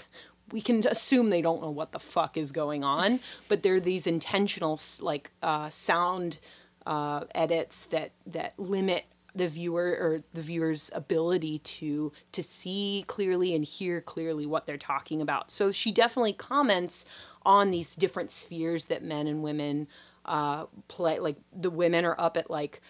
[0.51, 3.79] we can assume they don't know what the fuck is going on, but there are
[3.79, 6.39] these intentional like uh, sound
[6.85, 13.53] uh, edits that that limit the viewer or the viewer's ability to to see clearly
[13.53, 15.51] and hear clearly what they're talking about.
[15.51, 17.05] So she definitely comments
[17.45, 19.87] on these different spheres that men and women
[20.25, 21.19] uh, play.
[21.19, 22.81] Like the women are up at like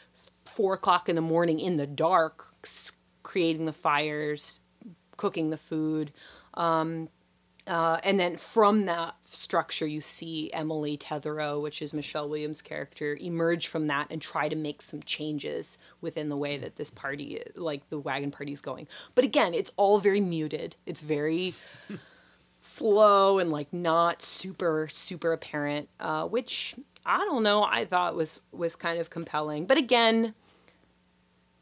[0.46, 2.46] four o'clock in the morning in the dark,
[3.24, 4.62] creating the fires,
[5.18, 6.14] cooking the food.
[7.68, 13.18] Uh, and then from that structure, you see Emily Tetherow, which is Michelle Williams' character,
[13.20, 17.42] emerge from that and try to make some changes within the way that this party,
[17.56, 18.88] like the wagon party, is going.
[19.16, 20.78] But again, it's all very muted.
[20.86, 21.56] It's very
[22.58, 27.64] slow and like not super super apparent, uh, which I don't know.
[27.64, 29.66] I thought was was kind of compelling.
[29.66, 30.34] But again,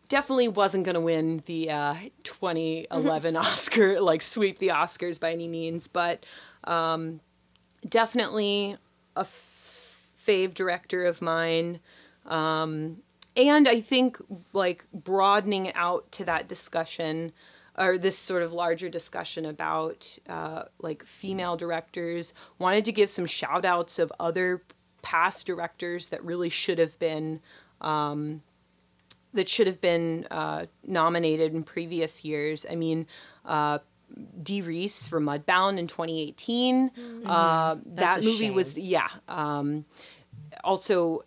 [0.07, 5.47] definitely wasn't going to win the uh, 2011 Oscar, like sweep the Oscars by any
[5.47, 6.25] means, but
[6.65, 7.19] um,
[7.87, 8.77] definitely
[9.15, 11.79] a f- fave director of mine.
[12.25, 12.97] Um,
[13.37, 14.17] and I think
[14.53, 17.33] like broadening out to that discussion
[17.77, 23.25] or this sort of larger discussion about uh, like female directors wanted to give some
[23.25, 24.61] shout outs of other
[25.01, 27.41] past directors that really should have been
[27.81, 28.41] um,
[29.35, 32.65] that should have been uh, nominated in previous years.
[32.69, 33.07] I mean,
[33.45, 33.79] uh,
[34.41, 36.91] Dee Rees for Mudbound in 2018.
[37.25, 39.09] Uh, that a movie was yeah.
[39.27, 39.85] Um,
[40.63, 41.21] also,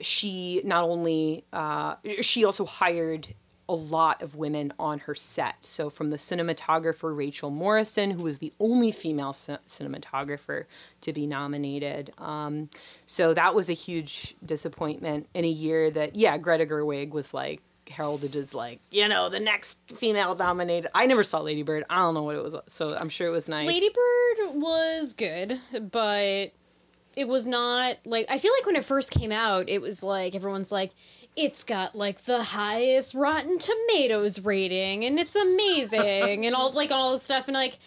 [0.00, 3.34] she not only uh, she also hired
[3.68, 5.64] a lot of women on her set.
[5.64, 10.64] So from the cinematographer Rachel Morrison, who was the only female ci- cinematographer
[11.02, 12.12] to be nominated.
[12.18, 12.70] Um,
[13.06, 17.62] so that was a huge disappointment in a year that yeah, Greta Gerwig was like
[17.90, 20.90] heralded as like you know the next female nominated.
[20.94, 21.84] I never saw Lady Bird.
[21.88, 23.68] I don't know what it was, so I'm sure it was nice.
[23.68, 25.60] Lady Bird was good,
[25.90, 26.52] but
[27.14, 30.34] it was not like I feel like when it first came out, it was like
[30.34, 30.92] everyone's like,
[31.36, 37.12] it's got like the highest Rotten Tomatoes rating and it's amazing and all like all
[37.12, 37.78] this stuff and like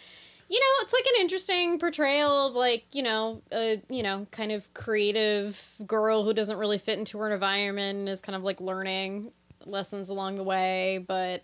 [0.50, 4.52] you know it's like an interesting portrayal of like you know a you know kind
[4.52, 8.60] of creative girl who doesn't really fit into her environment and is kind of like
[8.60, 9.32] learning
[9.66, 11.44] lessons along the way but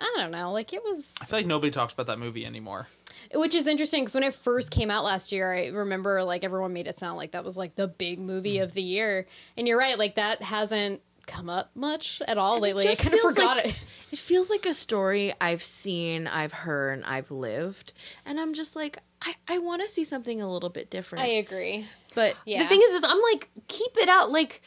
[0.00, 2.86] I don't know like it was I feel like nobody talks about that movie anymore.
[3.34, 6.72] Which is interesting because when it first came out last year, I remember like everyone
[6.72, 8.62] made it sound like that was like the big movie mm.
[8.62, 9.26] of the year.
[9.56, 12.88] And you're right, like that hasn't come up much at all lately.
[12.88, 13.84] I kind of forgot like- it.
[14.10, 17.92] It feels like a story I've seen, I've heard, I've lived,
[18.24, 21.24] and I'm just like, I, I want to see something a little bit different.
[21.24, 21.86] I agree.
[22.14, 22.62] but Yeah.
[22.62, 24.32] The thing is, is I'm like, keep it out.
[24.32, 24.62] Like,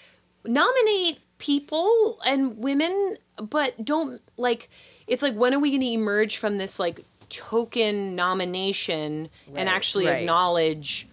[0.45, 4.69] nominate people and women, but don't like.
[5.07, 10.05] It's like, when are we going to emerge from this like token nomination and actually
[10.05, 10.19] right.
[10.19, 11.07] acknowledge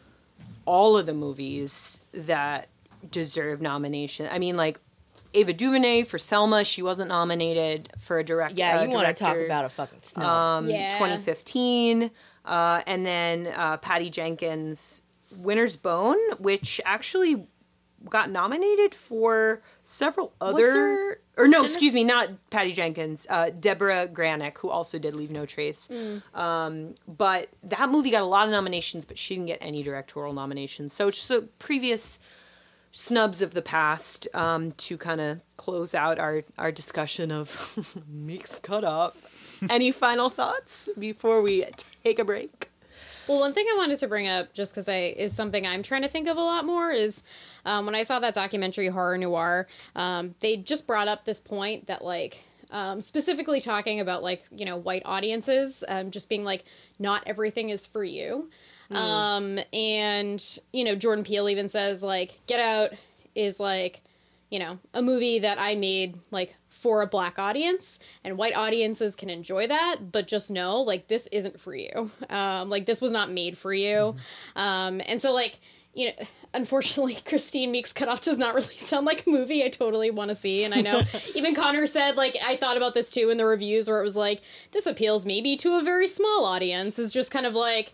[0.66, 2.68] all of the movies that
[3.10, 4.28] deserve nomination?
[4.30, 4.78] I mean, like.
[5.34, 8.54] Ava DuVernay for Selma, she wasn't nominated for a direct.
[8.54, 10.24] yeah, uh, you want to talk about a fucking snub.
[10.24, 10.88] um, Yeah.
[10.88, 12.10] 2015,
[12.46, 15.02] uh, and then uh, Patty Jenkins'
[15.36, 17.46] Winter's Bone, which actually
[18.08, 20.70] got nominated for several other.
[20.70, 23.26] her- or no, didn't- excuse me, not Patty Jenkins.
[23.30, 25.88] Uh, Deborah Granik, who also did Leave No Trace.
[26.34, 30.32] Um, but that movie got a lot of nominations, but she didn't get any directorial
[30.32, 30.92] nominations.
[30.92, 32.18] So just a previous
[32.90, 38.58] snubs of the past um, to kind of close out our, our discussion of Meek's
[38.58, 39.16] cutoff.
[39.70, 41.64] Any final thoughts before we
[42.04, 42.70] take a break?
[43.28, 46.00] Well, one thing I wanted to bring up, just because I is something I'm trying
[46.00, 47.22] to think of a lot more, is
[47.66, 51.86] um, when I saw that documentary horror noire, um, they just brought up this point
[51.86, 52.42] that like.
[52.70, 56.66] Um, specifically talking about like you know white audiences um, just being like
[56.98, 58.50] not everything is for you
[58.90, 62.90] um, and you know jordan peele even says like get out
[63.34, 64.02] is like
[64.50, 69.16] you know a movie that i made like for a black audience and white audiences
[69.16, 72.10] can enjoy that but just know like this isn't for you.
[72.30, 74.16] Um, like this was not made for you.
[74.56, 75.58] Um, and so like
[75.94, 80.10] you know unfortunately christine meeks cutoff does not really sound like a movie i totally
[80.10, 81.00] want to see and i know
[81.34, 84.14] even connor said like i thought about this too in the reviews where it was
[84.14, 86.98] like this appeals maybe to a very small audience.
[86.98, 87.92] Is just kind of like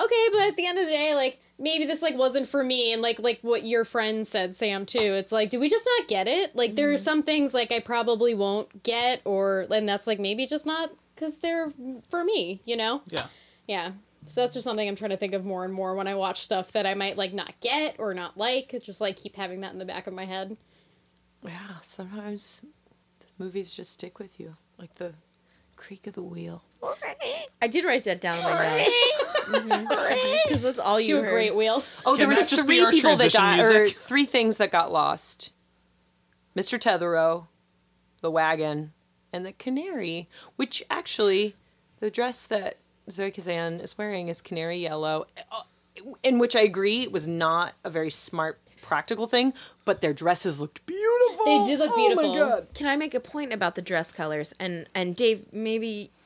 [0.00, 2.92] okay but at the end of the day like maybe this like wasn't for me
[2.92, 4.98] and like like what your friend said sam too.
[4.98, 6.54] It's like do we just not get it?
[6.56, 7.02] Like there are mm-hmm.
[7.02, 11.38] some things like i probably won't get or and that's like maybe just not because
[11.38, 11.72] they're
[12.08, 13.02] for me you know?
[13.08, 13.26] Yeah.
[13.66, 13.92] yeah.
[14.26, 16.42] So that's just something i'm trying to think of more and more when i watch
[16.42, 18.74] stuff that i might like not get or not like.
[18.82, 20.56] Just like keep having that in the back of my head.
[21.42, 22.64] Yeah, sometimes
[23.38, 25.14] movies just stick with you, like the
[25.76, 26.62] creak of the wheel.
[27.62, 28.44] I did write that down in
[29.68, 31.32] my notes because that's all you do a heard.
[31.32, 33.80] great wheel Oh, there were that just be three our people that transition died, or
[33.82, 33.96] music?
[33.98, 35.52] three things that got lost:
[36.56, 36.78] Mr.
[36.78, 37.46] Tetherow,
[38.20, 38.92] the wagon,
[39.32, 40.28] and the canary.
[40.56, 41.54] Which actually,
[42.00, 42.76] the dress that
[43.10, 45.62] Zoe Kazan is wearing is canary yellow, uh,
[46.22, 49.54] in which I agree was not a very smart practical thing,
[49.86, 51.44] but their dresses looked beautiful.
[51.46, 52.32] They did look Oh beautiful.
[52.32, 52.66] my god!
[52.74, 54.52] Can I make a point about the dress colors?
[54.60, 56.20] And and Dave, maybe y-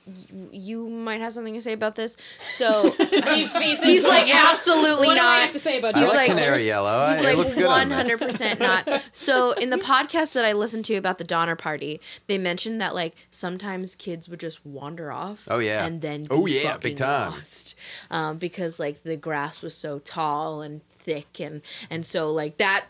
[0.52, 2.16] you might have something to say about this.
[2.42, 5.42] So he's like what- absolutely what do I not.
[5.42, 7.10] have to say about I He's like like- canary yellow.
[7.10, 7.94] He's it like looks good on one me.
[7.94, 9.02] hundred percent not.
[9.12, 12.94] So in the podcast that I listened to about the Donner Party, they mentioned that
[12.94, 15.46] like sometimes kids would just wander off.
[15.50, 15.84] Oh, yeah.
[15.84, 17.30] and then Oh, be yeah, fucking big time.
[17.32, 17.74] lost,
[18.10, 22.86] um, because like the grass was so tall and thick, and and so like that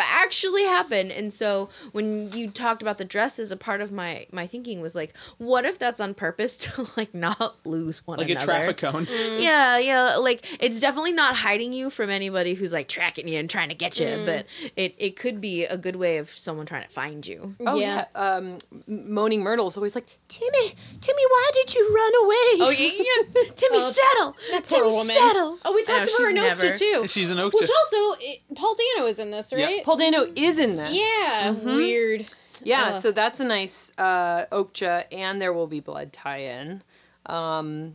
[0.00, 1.10] actually happen.
[1.10, 4.94] And so when you talked about the dresses, a part of my my thinking was
[4.94, 8.44] like, what if that's on purpose to like not lose one like another?
[8.44, 9.06] a traffic cone.
[9.38, 10.16] Yeah, yeah.
[10.16, 13.74] Like it's definitely not hiding you from anybody who's like tracking you and trying to
[13.74, 17.26] get you, but it it could be a good way of someone trying to find
[17.26, 17.54] you.
[17.66, 18.04] Oh Yeah.
[18.14, 18.20] yeah.
[18.20, 22.66] Um, M- Moaning Myrtle's always like, Timmy, Timmy, why did you run away?
[22.66, 23.42] Oh yeah, yeah.
[23.56, 24.36] Timmy, Oh, settle.
[24.52, 25.06] That Timmy, woman.
[25.06, 25.58] settle.
[25.64, 27.08] Oh, we I know, talked about her in she's Okja never- too.
[27.08, 27.52] She's an Okja.
[27.54, 29.81] Which also, it, Paul Dano is in this, Yeah.
[29.82, 29.86] Right?
[29.86, 30.92] Paul Dano is in this.
[30.92, 32.26] yeah, weird.
[32.64, 32.92] Yeah, Uh.
[33.00, 36.82] so that's a nice uh, Okja, and there will be blood tie-in.
[37.26, 37.94] Um,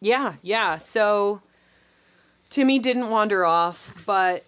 [0.00, 0.78] yeah, yeah.
[0.78, 1.42] So
[2.50, 4.44] Timmy didn't wander off, but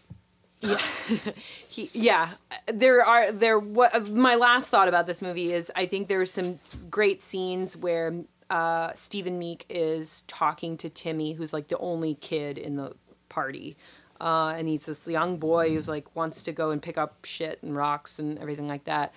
[0.61, 0.79] yeah,
[1.69, 2.31] he, yeah.
[2.73, 3.59] There are there.
[3.59, 7.77] What my last thought about this movie is, I think there are some great scenes
[7.77, 8.15] where
[8.49, 12.95] uh, Stephen Meek is talking to Timmy, who's like the only kid in the
[13.29, 13.77] party.
[14.21, 17.63] Uh, and he's this young boy who's like wants to go and pick up shit
[17.63, 19.13] and rocks and everything like that.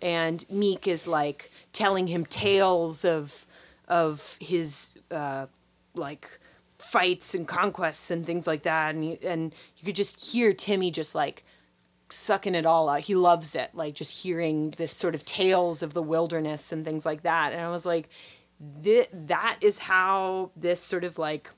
[0.00, 3.46] And Meek is like telling him tales of
[3.88, 5.46] of his uh,
[5.94, 6.38] like
[6.78, 8.94] fights and conquests and things like that.
[8.94, 11.44] And you, and you could just hear Timmy just like
[12.10, 13.00] sucking it all out.
[13.00, 17.04] He loves it, like just hearing this sort of tales of the wilderness and things
[17.04, 17.52] like that.
[17.52, 18.08] And I was like,
[18.82, 21.50] that is how this sort of like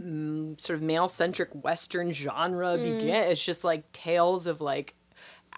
[0.00, 3.00] mm, sort of male centric Western genre mm.
[3.00, 3.30] began.
[3.30, 4.94] It's just like tales of like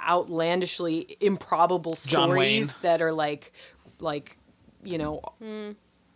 [0.00, 3.52] outlandishly improbable stories that are like
[3.98, 4.36] like
[4.84, 5.74] you know mm.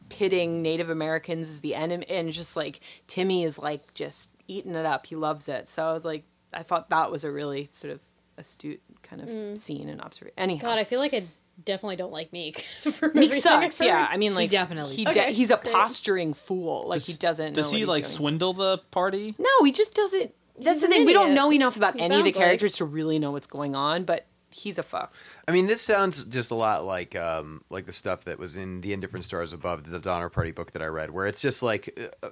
[0.08, 4.86] pitting Native Americans as the enemy, and just like Timmy is like just eating it
[4.86, 5.06] up.
[5.06, 5.68] He loves it.
[5.68, 8.00] So I was like, I thought that was a really sort of
[8.38, 9.56] astute kind of mm.
[9.56, 10.34] scene and observation.
[10.38, 11.24] Anyhow, God, I feel like I
[11.62, 12.60] definitely don't like Meek.
[12.82, 13.80] for Meek sucks.
[13.80, 15.74] Yeah, I mean, like definitely he de- Okay, he's a great.
[15.74, 16.84] posturing fool.
[16.86, 17.54] Like he doesn't.
[17.54, 18.16] Does know he what like he's doing.
[18.18, 19.34] swindle the party?
[19.38, 20.32] No, he just doesn't.
[20.58, 21.06] That's He's the an thing.
[21.06, 23.30] We don't know enough about He any of the sounds like- characters to really know
[23.32, 24.04] what's going on.
[24.04, 25.14] But he's a fuck.
[25.48, 28.80] I mean, this sounds just a lot like um, like the stuff that was in
[28.82, 31.98] the Indifferent Stars Above, the Donner Party book that I read, where it's just like
[32.22, 32.28] uh,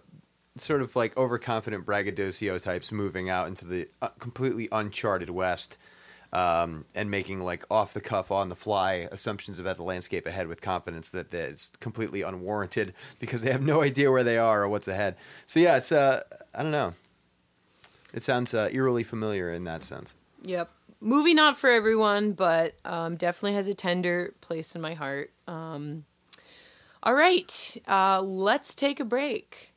[0.57, 5.79] sort of like overconfident braggadocio types moving out into the uh, completely uncharted West.
[6.33, 10.47] Um, and making like off the cuff, on the fly assumptions about the landscape ahead
[10.47, 14.63] with confidence that that is completely unwarranted because they have no idea where they are
[14.63, 15.17] or what's ahead.
[15.47, 16.23] So yeah, it's uh,
[16.55, 16.95] I don't know.
[18.13, 20.15] It sounds uh, eerily familiar in that sense.
[20.43, 20.71] Yep.
[21.01, 25.33] Movie not for everyone, but um, definitely has a tender place in my heart.
[25.49, 26.05] Um,
[27.03, 29.73] all right, uh, let's take a break.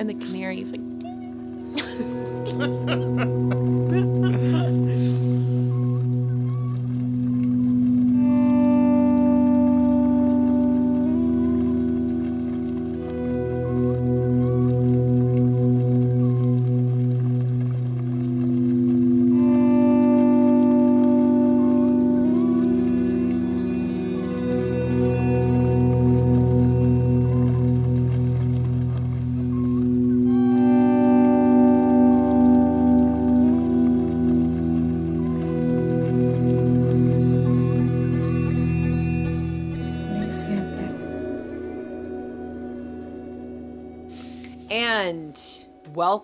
[0.00, 0.80] And the canary's like.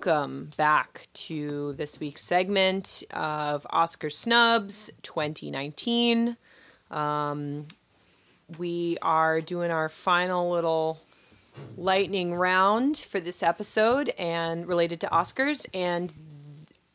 [0.06, 6.36] welcome back to this week's segment of Oscar Snubs 2019.
[6.92, 7.66] Um,
[8.56, 11.00] we are doing our final little
[11.76, 15.66] lightning round for this episode and related to Oscars.
[15.74, 16.12] And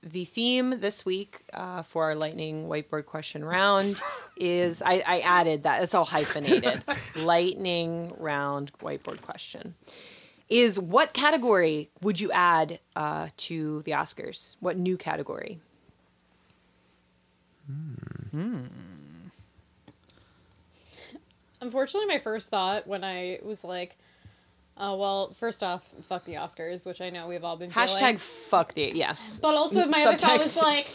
[0.01, 4.01] the theme this week uh, for our lightning whiteboard question round
[4.37, 6.81] is I, I added that it's all hyphenated
[7.17, 9.75] lightning round whiteboard question
[10.51, 14.57] is what category would you add uh, to the Oscars?
[14.59, 15.59] What new category?
[21.61, 23.95] Unfortunately, my first thought when I was like,
[24.77, 28.17] oh, well, first off, fuck the Oscars, which I know we've all been Hashtag feeling.
[28.17, 29.39] fuck the yes.
[29.41, 30.91] But also, my other thought was like,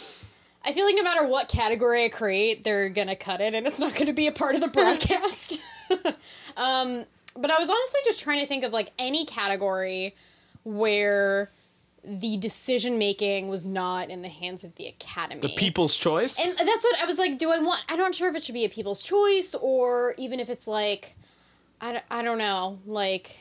[0.63, 3.79] I feel like no matter what category I create, they're gonna cut it, and it's
[3.79, 5.59] not gonna be a part of the broadcast.
[6.57, 7.05] um,
[7.37, 10.15] but I was honestly just trying to think of like any category
[10.63, 11.49] where
[12.03, 15.41] the decision making was not in the hands of the Academy.
[15.41, 16.39] The People's Choice.
[16.45, 18.53] And that's what I was like, do I want, I'm not sure if it should
[18.53, 21.15] be a people's choice or even if it's like,
[21.81, 23.37] I, don't- I don't know, like,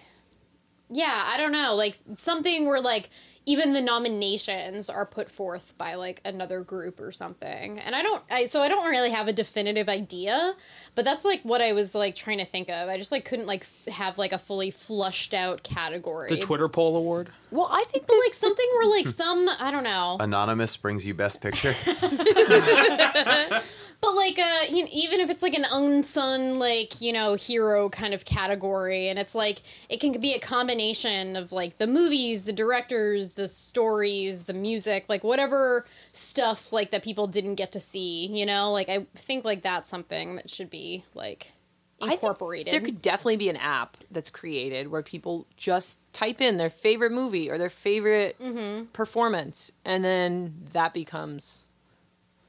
[0.91, 3.11] yeah, I don't know, like something where like
[3.49, 7.79] even the nominations are put forth by like another group or something.
[7.79, 10.55] And I don't I so I don't really have a definitive idea,
[10.97, 12.89] but that's like what I was like trying to think of.
[12.89, 16.29] I just like couldn't like f- have like a fully flushed out category.
[16.29, 17.31] The Twitter poll award.
[17.53, 20.17] Well, I think But like something where like some I don't know.
[20.19, 21.75] Anonymous brings you best picture.
[24.01, 27.89] But like uh you know, even if it's like an unsung like, you know, hero
[27.89, 32.45] kind of category and it's like it can be a combination of like the movies,
[32.45, 37.81] the directors, the stories, the music, like whatever stuff like that people didn't get to
[37.81, 38.73] see, you know?
[38.73, 41.53] Like I think like that's something that should be like
[42.01, 42.75] I think incorporated.
[42.75, 47.13] There could definitely be an app that's created where people just type in their favorite
[47.13, 48.87] movie or their favorite Mm-hmm.
[48.87, 51.69] performance, and then that becomes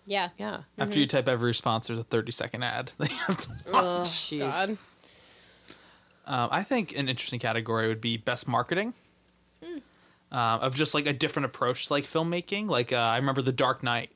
[0.06, 0.30] yeah.
[0.38, 0.62] yeah.
[0.78, 2.92] After you type every response, there's a 30 second ad.
[2.98, 4.10] that have to watch.
[4.10, 4.40] Jeez.
[4.40, 4.78] God.
[6.26, 8.94] Um, I think an interesting category would be best marketing.
[10.32, 12.68] Uh, of just like a different approach to like filmmaking.
[12.68, 14.10] Like uh, I remember The Dark Knight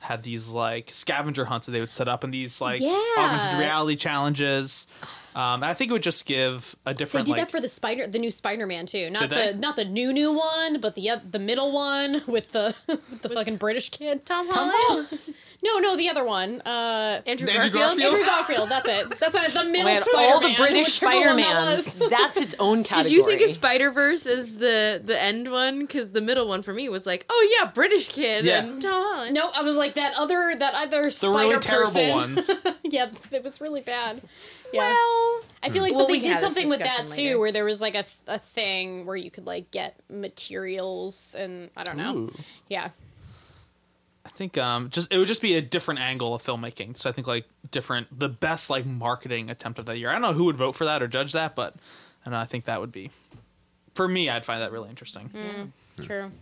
[0.00, 2.90] had these like scavenger hunts that they would set up and these like Yeah.
[3.18, 4.86] augmented reality challenges.
[5.34, 6.98] Um, and I think it would just give a different.
[6.98, 9.08] They different did like that for the Spider, the new Spider-Man too.
[9.10, 9.54] Not the they?
[9.54, 13.28] not the new new one, but the oth- the middle one with the with the
[13.30, 14.24] fucking British kid.
[14.26, 15.08] Tom Holland,
[15.62, 16.60] No, no, the other one.
[16.62, 17.98] Uh, Andrew, Andrew Garfield.
[17.98, 18.12] Garfield?
[18.14, 18.68] Andrew Garfield.
[18.68, 19.18] That's it.
[19.20, 20.32] That's what, the middle Man, Spider-Man.
[20.32, 21.98] all the British whichever one that Spider-Mans.
[21.98, 22.10] was.
[22.10, 23.04] That's its own category.
[23.08, 25.80] Did you think of Spider Verse as the the end one?
[25.80, 28.64] Because the middle one for me was like, oh yeah, British kid Yeah.
[28.64, 32.08] and Tom No, I was like that other that other the spider really terrible person.
[32.14, 32.50] ones.
[32.84, 34.20] yeah, it was really bad.
[34.72, 34.80] Yeah.
[34.90, 37.52] Well, I feel like, Well, but they can did something with that discussion too, where
[37.52, 41.96] there was like a, a thing where you could like get materials and I don't
[41.96, 42.16] know.
[42.16, 42.32] Ooh.
[42.68, 42.90] Yeah.
[44.26, 46.96] I think um just it would just be a different angle of filmmaking.
[46.96, 50.10] So I think like different the best like marketing attempt of that year.
[50.10, 51.76] I don't know who would vote for that or judge that, but
[52.24, 53.10] and I think that would be
[53.94, 54.28] for me.
[54.28, 55.72] I'd find that really interesting.
[56.02, 56.32] True.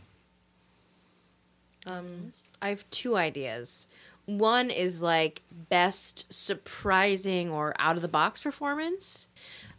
[1.87, 2.31] Um,
[2.63, 3.87] I have two ideas.
[4.25, 9.29] One is like best surprising or out of the box performance.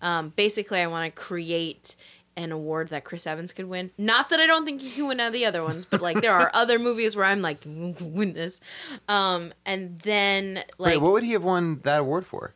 [0.01, 1.95] Um, basically, I want to create
[2.37, 3.91] an award that Chris Evans could win.
[3.97, 6.21] Not that I don't think he can win out of the other ones, but like
[6.21, 8.59] there are other movies where I'm like, win this.
[9.07, 12.53] Um, and then like Wait, what would he have won that award for?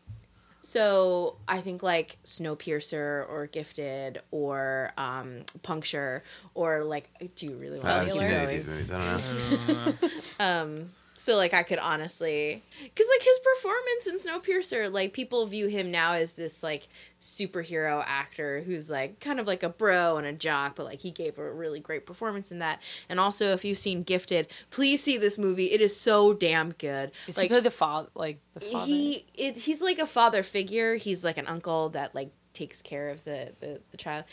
[0.62, 6.24] So I think like Snowpiercer or Gifted or um, Puncture
[6.54, 8.52] or like do you really I want haven't to seen Cellular.
[8.52, 8.92] these movies.
[8.92, 9.22] I
[9.68, 10.10] don't know.
[10.40, 15.68] Um, so like I could honestly, because like his performance in Snowpiercer, like people view
[15.68, 16.88] him now as this like
[17.20, 21.12] superhero actor who's like kind of like a bro and a jock, but like he
[21.12, 22.82] gave a really great performance in that.
[23.10, 25.72] And also, if you've seen Gifted, please see this movie.
[25.72, 27.12] It is so damn good.
[27.28, 28.08] Is like he the father?
[28.16, 28.86] Like the father?
[28.86, 33.10] he it, he's like a father figure he's like an uncle that like takes care
[33.10, 34.26] of the the, the child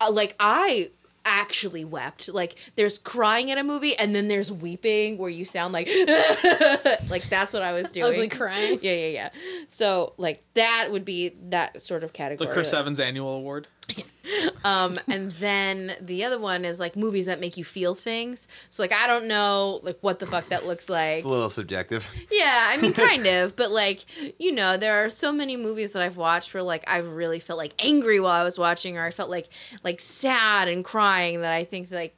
[0.00, 0.90] uh, like i
[1.24, 5.72] actually wept like there's crying in a movie and then there's weeping where you sound
[5.72, 5.86] like
[7.08, 8.78] like that's what i was doing Ugly crying.
[8.82, 9.30] yeah yeah yeah
[9.68, 12.36] so like that would be that sort of category.
[12.38, 13.68] The category Chris Evans annual award.
[14.64, 18.82] um and then the other one is like movies that make you feel things so
[18.82, 22.08] like i don't know like what the fuck that looks like It's a little subjective.
[22.30, 24.04] Yeah, I mean, kind of, but like,
[24.38, 27.58] you know, there are so many movies that I've watched where like I've really felt
[27.58, 29.48] like angry while I was watching, or I felt like
[29.84, 32.16] like sad and crying that I think like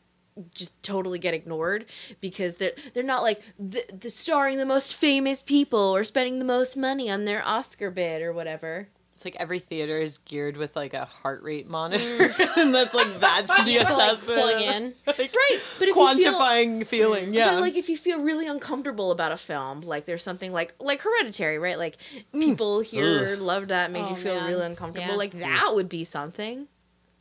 [0.54, 1.86] just totally get ignored
[2.20, 6.44] because they're they're not like the, the starring the most famous people or spending the
[6.44, 8.88] most money on their Oscar bid or whatever.
[9.24, 12.56] It's like every theater is geared with like a heart rate monitor, mm.
[12.58, 14.38] and that's like that's the You have to, like, assessment.
[14.38, 14.94] plug in.
[15.06, 17.24] Right, but if you feel quantifying feeling.
[17.24, 17.32] Mm-hmm.
[17.32, 20.74] Yeah, But like if you feel really uncomfortable about a film, like there's something like
[20.78, 21.78] like Hereditary, right?
[21.78, 21.96] Like
[22.34, 22.40] mm.
[22.40, 24.46] people here loved that, made Oh, you feel man.
[24.46, 25.12] really uncomfortable.
[25.12, 25.16] Yeah.
[25.16, 25.40] Like mm.
[25.40, 26.68] that would be something.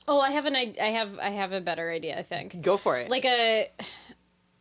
[0.06, 2.62] Oh, I have an I I have I have a better idea, I think.
[2.62, 3.10] go for it.
[3.10, 3.70] Like a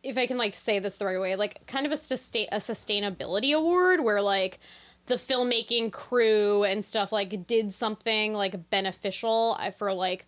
[0.01, 2.57] if I can like say this the right way, like kind of a sustain a
[2.57, 4.59] sustainability award where like
[5.05, 10.25] the filmmaking crew and stuff like did something like beneficial uh, for like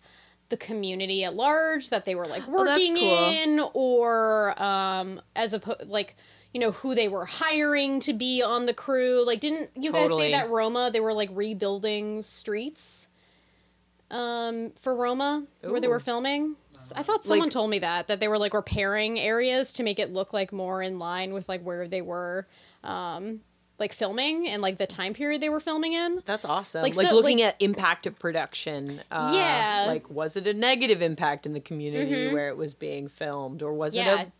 [0.48, 3.30] the community at large that they were like Oh, working cool.
[3.30, 6.14] in or um as opposed like
[6.54, 9.24] you know who they were hiring to be on the crew.
[9.26, 13.08] Like didn't you guys say that roma they were like rebuilding streets
[14.10, 16.56] um for roma where they were filming?
[16.94, 19.98] I thought someone Like- told me that that they were like repairing areas to make
[19.98, 22.46] it look like more in line with like where they were
[22.84, 23.40] um
[23.78, 26.82] like filming and like the time period they were filming in That's awesome.
[26.82, 29.00] Like, Like, so, looking like- at impact of production.
[29.10, 29.84] Uh, Yeah.
[29.86, 33.72] Like, was it a negative impact in the community where it was being filmed, or
[33.74, 34.22] was Yeah.
[34.22, 34.32] it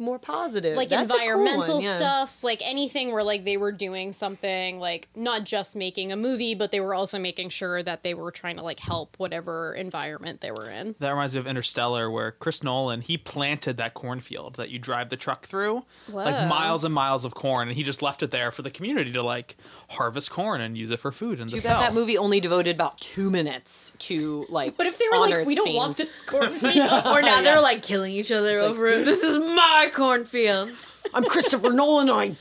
[0.00, 0.76] more positive.
[0.76, 1.96] like That's a cool environmental one, yeah.
[1.96, 6.54] stuff, like anything where like they were doing something like not just making a movie,
[6.54, 10.40] but they were also making sure that they were trying to like help whatever environment
[10.40, 10.94] they were in.
[10.98, 15.10] That reminds me of Interstellar, where Chris Nolan he planted that cornfield that you drive
[15.10, 16.16] the truck through, Whoa.
[16.24, 19.12] like miles and miles of corn, and he just left it there for the community
[19.12, 19.56] to like
[19.90, 21.80] harvest corn and use it for food and Too to bad sell.
[21.80, 24.76] that movie only devoted about two minutes to like.
[24.76, 26.62] But if they were like, we don't want this cornfield,
[27.06, 29.04] Or now they're like killing each other over it.
[29.04, 30.70] This is my cornfield.
[31.14, 32.08] I'm Christopher Nolan.
[32.08, 32.36] and I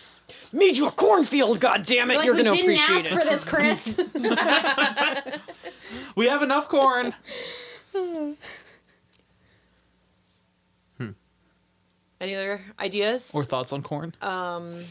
[0.51, 1.59] made you a cornfield.
[1.59, 2.17] God damn it!
[2.17, 3.19] like You're we gonna didn't appreciate ask it.
[3.19, 3.97] for this, Chris.
[6.15, 7.13] we have enough corn.
[12.21, 13.31] Any other ideas?
[13.33, 14.13] or thoughts on corn?
[14.21, 14.83] Um,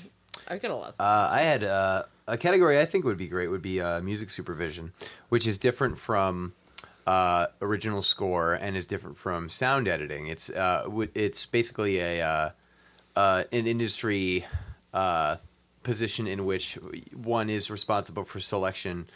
[0.49, 0.95] I've got a lot.
[0.99, 4.31] Uh, I had uh, a category I think would be great would be uh, music
[4.31, 4.93] supervision,
[5.29, 6.55] which is different from
[7.09, 10.27] uh, original score and is different from sound editing.
[10.27, 12.51] It's uh, w- it's basically a uh,
[13.17, 14.45] uh, an industry
[14.93, 15.37] uh,
[15.83, 16.75] position in which
[17.15, 19.09] one is responsible for selection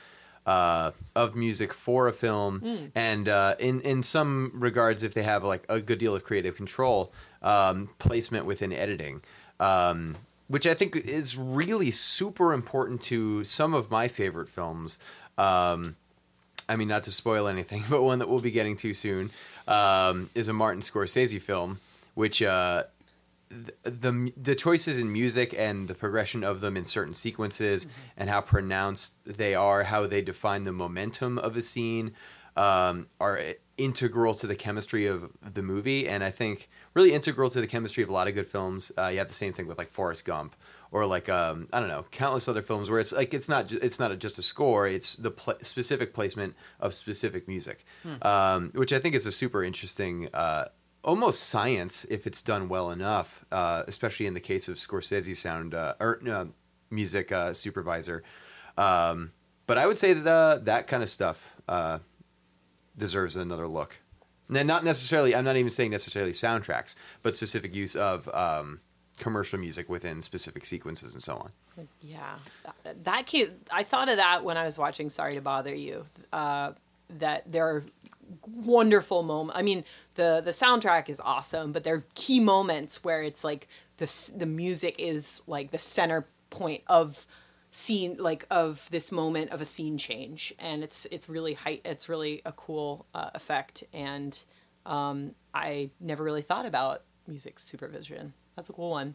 [0.46, 5.44] uh, of music for a film, and uh, in in some regards, if they have
[5.44, 7.12] like a good deal of creative control,
[7.42, 9.20] um, placement within editing.
[9.60, 10.16] Um,
[10.48, 14.98] which I think is really super important to some of my favorite films.
[15.38, 15.96] Um,
[16.68, 19.30] I mean, not to spoil anything, but one that we'll be getting to soon
[19.66, 21.80] um, is a Martin Scorsese film,
[22.14, 22.84] which uh,
[23.50, 27.86] th- the the choices in music and the progression of them in certain sequences
[28.16, 32.12] and how pronounced they are, how they define the momentum of a scene,
[32.56, 33.40] um, are
[33.78, 38.02] integral to the chemistry of the movie, and I think really integral to the chemistry
[38.02, 38.92] of a lot of good films.
[38.96, 40.54] Uh, you have the same thing with like Forrest Gump
[40.92, 43.80] or like um, I don't know, countless other films where it's like it's not ju-
[43.82, 47.84] it's not just a score; it's the pl- specific placement of specific music,
[48.22, 50.28] um, which I think is a super interesting.
[50.32, 50.66] Uh,
[51.04, 55.74] Almost science if it's done well enough, uh, especially in the case of Scorsese sound
[55.74, 56.44] uh, or uh,
[56.90, 58.22] music uh, supervisor.
[58.78, 59.32] Um,
[59.66, 61.98] but I would say that uh, that kind of stuff uh,
[62.96, 63.96] deserves another look.
[64.48, 68.80] And not necessarily, I'm not even saying necessarily soundtracks, but specific use of um,
[69.22, 71.88] commercial music within specific sequences and so on.
[72.00, 72.34] Yeah,
[73.04, 76.06] that, came, I thought of that when I was watching Sorry to Bother You.
[76.32, 76.72] Uh,
[77.18, 77.84] that there are
[78.46, 79.56] wonderful moments.
[79.56, 79.84] I mean,
[80.16, 83.68] the the soundtrack is awesome, but there are key moments where it's like
[83.98, 87.26] the the music is like the center point of
[87.70, 92.06] scene like of this moment of a scene change and it's it's really height it's
[92.06, 94.40] really a cool uh, effect and
[94.84, 99.14] um, i never really thought about music supervision that's a cool one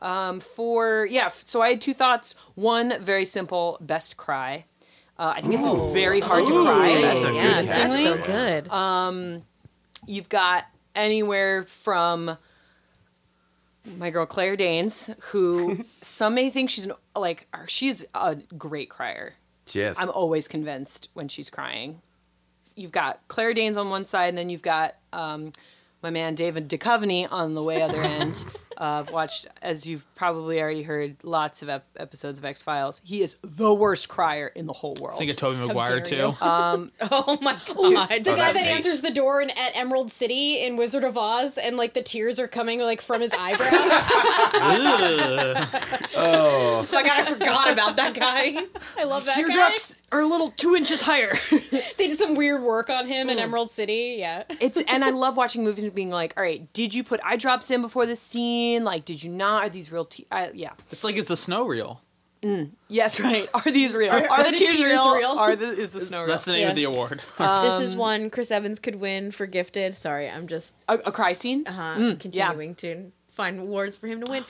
[0.00, 4.64] um, for yeah so i had two thoughts one very simple best cry
[5.18, 8.62] uh, i think it's very hard to cry that's a yeah, good that's so category.
[8.62, 9.42] good.
[10.06, 12.36] you've got anywhere from
[13.98, 19.34] my girl Claire Danes, who some may think she's an like she's a great crier.
[19.72, 20.00] Yes.
[20.00, 22.00] I'm always convinced when she's crying.
[22.74, 25.52] You've got Claire Danes on one side, and then you've got um,
[26.02, 28.44] my man David Duchovny on the way other end.
[28.78, 33.00] uh, I've watched, as you've probably already heard, lots of ep- episodes of X Files.
[33.04, 35.16] He is the worst crier in the whole world.
[35.16, 36.16] I think of Tobey Maguire too.
[36.16, 36.34] you.
[36.40, 38.08] Um, oh my god.
[38.08, 38.76] The guy that that face.
[38.76, 42.40] answers the door in, at Emerald City in Wizard of Oz, and like the tears
[42.40, 43.92] are coming like from his eyebrows.
[46.18, 46.86] Oh.
[46.86, 48.56] oh my god, I forgot about that guy.
[48.96, 49.42] I love that guy.
[49.42, 51.36] Teardrops are a little two inches higher.
[51.96, 54.16] They did some weird work on him in Emerald City.
[54.18, 54.44] Yeah.
[54.60, 57.36] it's and I love watching movies and being like, all right, did you put eye
[57.36, 58.84] drops in before this scene?
[58.84, 59.64] Like, did you not?
[59.64, 60.05] Are these real?
[60.10, 60.72] Te- I, yeah.
[60.90, 62.02] it's like it's the snow reel.
[62.88, 63.48] Yes, right.
[63.54, 64.12] Are these real?
[64.12, 65.14] Are, are the, the tears, tears real?
[65.16, 65.30] real?
[65.30, 66.28] Are the is the snow real?
[66.28, 66.68] That's the name Yeah.
[66.70, 67.20] of the award.
[67.38, 69.96] this is one Chris Evans could win for Gifted.
[69.96, 71.64] Sorry, I'm just a, a cry scene.
[71.66, 72.14] Uh huh.
[72.20, 74.44] continuing to find awards for him to win.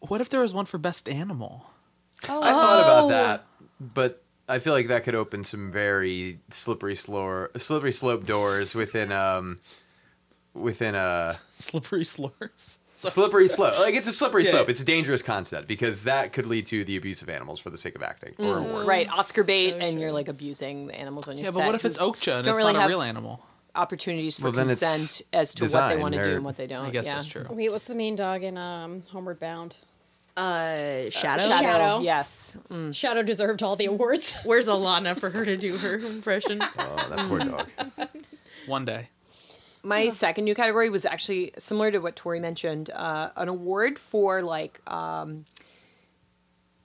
[0.00, 1.66] what if there was one for best animal?
[2.24, 3.08] I thought about Oh.
[3.10, 3.44] that,
[3.78, 9.12] but I feel like that could open some very slippery slope, slippery slope doors within
[9.12, 9.58] um
[10.52, 12.78] within a Slippery slurs.
[13.10, 13.78] Slippery slope.
[13.78, 14.50] Like it's a slippery Yeah.
[14.52, 14.68] slope.
[14.68, 17.78] It's a dangerous concept because that could lead to the abuse of animals for the
[17.78, 18.86] sake of acting or worse.
[18.86, 21.58] Right, Oscar bait, So and you're like abusing the animals on your Yeah, set.
[21.58, 23.44] but what if it's 'cause Okja and don't it's really not a have real animal?
[23.74, 26.86] Opportunities for Well, consent as to what they want to do and what they don't.
[26.86, 27.14] I guess yeah.
[27.14, 27.46] that's true.
[27.48, 29.76] Wait, what's the main dog in um, Homeward Bound?
[30.36, 31.42] Uh, Shadow.
[31.48, 32.00] Shadow, Shadow.
[32.00, 32.56] yes.
[32.70, 32.94] Mm.
[32.94, 34.34] Shadow deserved all the awards.
[34.44, 36.60] Where's Alana for her to do her impression?
[36.78, 37.68] Oh, that poor dog.
[38.66, 39.08] One day.
[39.82, 44.40] My second new category was actually similar to what Tori mentioned, uh, an award for
[44.42, 45.44] like um,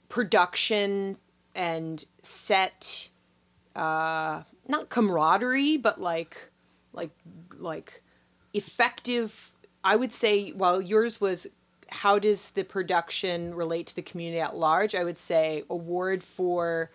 [0.09, 1.17] production
[1.55, 3.09] and set,
[3.75, 6.49] uh, not camaraderie, but like
[6.93, 7.11] like
[7.59, 8.01] like
[8.53, 9.51] effective
[9.87, 11.47] I would say, while yours was
[11.89, 16.91] how does the production relate to the community at large, I would say award for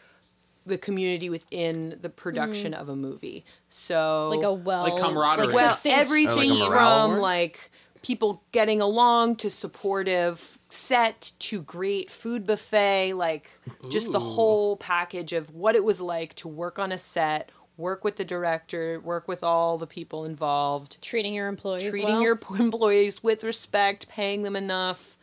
[0.65, 2.81] the community within the production mm.
[2.81, 3.45] of a movie.
[3.69, 5.47] So like a well, Like camaraderie.
[5.47, 7.71] like well, succinct- everything like from like
[8.03, 13.51] people getting along to supportive set to great food buffet, like
[13.91, 18.05] just the whole package of what it was like to work on a set, work
[18.05, 22.23] with the director, work with all the people involved, treating your employees treating well.
[22.23, 25.17] your employees with respect, paying them enough,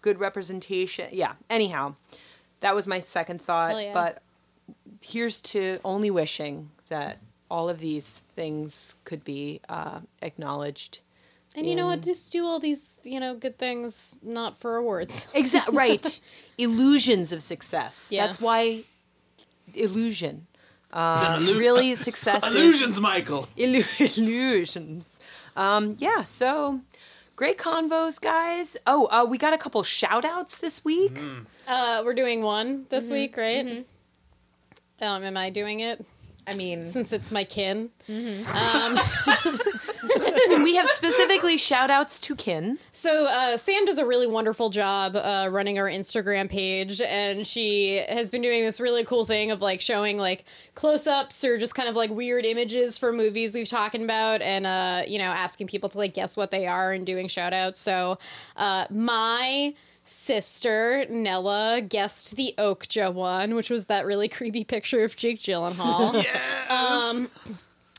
[0.00, 1.08] good representation.
[1.12, 1.32] Yeah.
[1.50, 1.94] Anyhow,
[2.60, 3.82] that was my second thought.
[3.82, 3.92] Yeah.
[3.92, 4.22] But
[5.06, 7.18] here's to only wishing that
[7.50, 11.00] all of these things could be uh, acknowledged.
[11.54, 12.02] and you know what?
[12.02, 15.28] Just do all these, you know, good things, not for awards.
[15.34, 16.20] Exactly right.
[16.58, 18.10] Illusions of success.
[18.10, 18.26] Yeah.
[18.26, 18.82] That's why
[19.74, 20.46] illusion.
[20.92, 23.48] Uh, illu- really, success Illusions, Michael.
[23.56, 25.20] Illu- illusions.
[25.56, 26.80] Um, yeah, so
[27.34, 28.76] great convos, guys.
[28.86, 31.14] Oh, uh, we got a couple shout outs this week.
[31.14, 31.40] Mm-hmm.
[31.66, 32.88] Uh, we're doing one Mm-hmm.
[32.88, 33.84] this week, right?
[35.00, 36.04] Um, am I doing it
[36.46, 37.90] I mean, since it's my kin?
[40.62, 42.78] we have specifically shout outs to Kin.
[42.92, 47.96] So uh, Sam does a really wonderful job uh, running our Instagram page, and she
[48.08, 50.44] has been doing this really cool thing of like showing like
[50.76, 55.02] close-ups or just kind of like weird images for movies we've talking about, and uh,
[55.06, 57.80] you know asking people to like guess what they are and doing shout-outs.
[57.80, 58.18] So
[58.56, 59.74] uh, my
[60.08, 66.24] sister Nella guessed the Okja one, which was that really creepy picture of Jake Gyllenhaal
[66.70, 67.28] Um,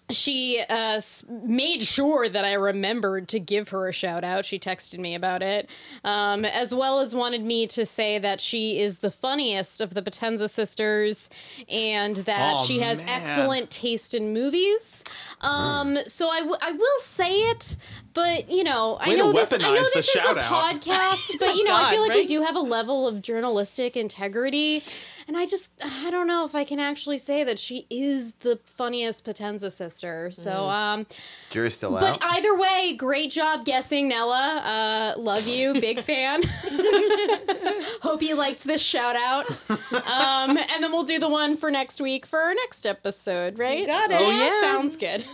[0.09, 4.45] she uh, made sure that I remembered to give her a shout out.
[4.45, 5.69] She texted me about it,
[6.05, 10.01] um, as well as wanted me to say that she is the funniest of the
[10.01, 11.29] Potenza sisters
[11.67, 13.21] and that Aw, she has man.
[13.21, 15.03] excellent taste in movies.
[15.41, 17.75] Um, so I, w- I will say it,
[18.18, 19.53] but you know, I Way to know this.
[19.53, 20.44] I know this is a shout-out.
[20.81, 24.81] podcast, but you know, I feel like we do have a level of journalistic integrity.
[25.27, 28.60] And I just, I don't know if I can actually say that she is the
[28.64, 30.31] funniest Potenza sister.
[30.31, 30.69] So, Mm.
[30.69, 31.06] um,
[31.49, 32.19] Jury's still but out.
[32.23, 35.14] either way, great job guessing, Nella.
[35.18, 36.44] Uh, love you, big fan.
[38.02, 39.49] Hope you liked this shout out.
[39.69, 43.80] Um, and then we'll do the one for next week for our next episode, right?
[43.80, 44.18] You got it.
[44.22, 44.61] Oh, yeah.
[44.61, 45.26] Sounds good.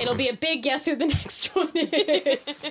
[0.00, 2.70] It'll be a big guess who the next one is.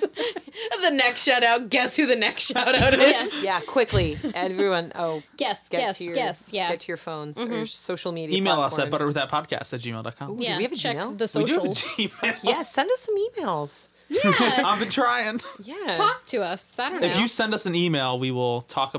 [0.82, 1.70] the next shout out.
[1.70, 3.00] Guess who the next shout out is?
[3.00, 3.28] yeah.
[3.42, 4.18] Yeah, quickly.
[4.34, 6.50] Everyone, oh, Guess, get guess, to your, guess.
[6.52, 6.68] Yeah.
[6.70, 7.64] get to your phones or mm-hmm.
[7.64, 8.36] social media.
[8.36, 9.16] Email us at platforms.
[9.16, 10.38] butterwiththatpodcast at gmail.com.
[10.38, 10.56] yeah.
[10.56, 11.18] we have a check Gmail?
[11.18, 11.68] the We do have a.
[11.68, 12.38] Gmail.
[12.42, 13.88] Yes, send us some emails.
[14.08, 14.62] Yeah.
[14.64, 15.40] I've been trying.
[15.62, 15.94] Yeah.
[15.94, 16.78] Talk to us.
[16.78, 17.06] I don't know.
[17.06, 18.94] If you send us an email, we will talk.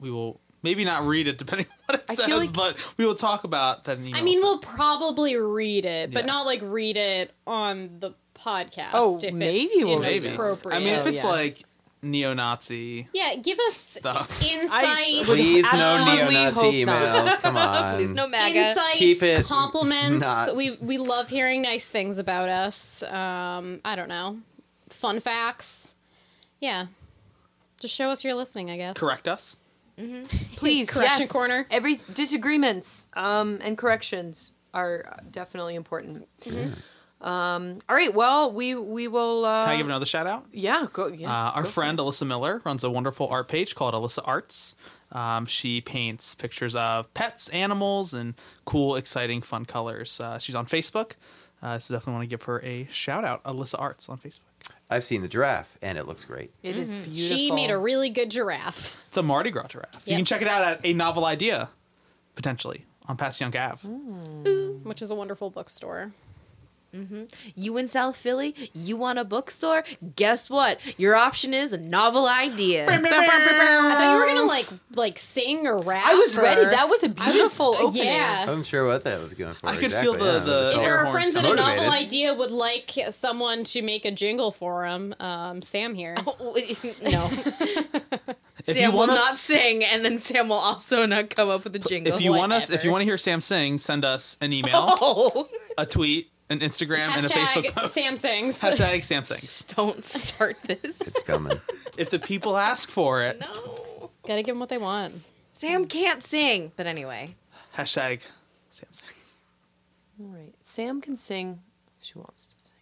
[0.00, 2.76] We will maybe not read it depending on what it I says, feel like- but
[2.96, 4.20] we will talk about that in email.
[4.20, 6.26] I mean, we'll probably read it, but Yeah.
[6.32, 8.90] not like read it on the podcast.
[8.94, 10.28] Oh, if maybe it's we'll maybe.
[10.30, 11.28] I mean, if it's yeah.
[11.28, 11.64] like
[12.00, 14.42] neo-Nazi yeah, give us stuff.
[14.52, 17.40] insight, Please, no neo-Nazi emails.
[17.40, 17.96] Come on.
[17.96, 18.54] Please, no MAGA.
[18.68, 20.22] insights, Keep it compliments.
[20.22, 23.02] not- We we love hearing nice things about us.
[23.02, 24.38] Um, I don't know,
[24.90, 25.94] fun facts.
[26.60, 26.86] Yeah,
[27.80, 28.70] just show us you're listening.
[28.70, 28.96] I guess.
[28.96, 29.56] Correct us.
[30.56, 31.32] Please, Correction yes.
[31.32, 31.66] corner.
[31.70, 36.28] Every disagreements um, and corrections are definitely important.
[37.20, 38.14] Um, all right.
[38.14, 39.44] Well, we we will.
[39.44, 40.46] Uh, Can I give another shout out?
[40.52, 40.86] Yeah.
[40.92, 41.08] Go.
[41.08, 41.30] Yeah.
[41.30, 44.76] Uh, our go friend Alyssa Miller runs a wonderful art page called Alyssa Arts.
[45.10, 48.34] Um, she paints pictures of pets, animals, and
[48.66, 50.20] cool, exciting, fun colors.
[50.20, 51.12] Uh, she's on Facebook,
[51.62, 53.42] uh, so definitely want to give her a shout out.
[53.44, 54.40] Alyssa Arts on Facebook.
[54.90, 56.50] I've seen the giraffe, and it looks great.
[56.62, 57.12] It is beautiful.
[57.14, 57.36] Mm-hmm.
[57.36, 60.02] She made a really good giraffe, It's a Mardi Gras giraffe.
[60.06, 60.18] You Yep.
[60.18, 61.68] can check it out at a novel idea,
[62.34, 63.86] potentially on Passyunk Ave.
[64.84, 66.12] which is a wonderful bookstore.
[67.54, 68.54] You in South Philly?
[68.72, 69.84] You want a bookstore?
[70.16, 70.80] Guess what?
[70.98, 72.86] Your option is a novel idea.
[72.88, 76.04] I thought you were gonna like like sing or rap.
[76.06, 76.64] I was or- ready.
[76.64, 78.06] That was a I was- beautiful opening.
[78.06, 78.46] Yeah.
[78.48, 79.68] I'm sure what that was going for.
[79.68, 82.50] I could feel the- yeah, the- it If our friends at a novel idea would
[82.50, 86.16] like someone to make a jingle for them, um, Sam here.
[87.02, 87.30] no.
[88.66, 91.62] If Sam you will want not sing, and then Sam will also not come up
[91.64, 92.12] with a jingle.
[92.12, 94.72] if you want us, if you want to hear Sam sing, send us an email,
[95.00, 95.48] Oh,
[95.78, 97.94] a tweet, an Instagram, and a Facebook post.
[97.94, 98.58] Sam sings.
[98.62, 99.64] Hashtag Sam sings.
[99.76, 101.00] don't start this.
[101.00, 101.60] It's coming.
[101.96, 104.10] If the people ask for it, no.
[104.26, 105.14] Gotta give them what they want.
[105.52, 106.72] Sam can't sing.
[106.76, 107.34] But anyway.
[107.76, 108.22] hashtag
[108.70, 109.34] Sam sings.
[110.20, 110.54] All right.
[110.60, 111.60] Sam can sing
[111.98, 112.72] if she wants to sing.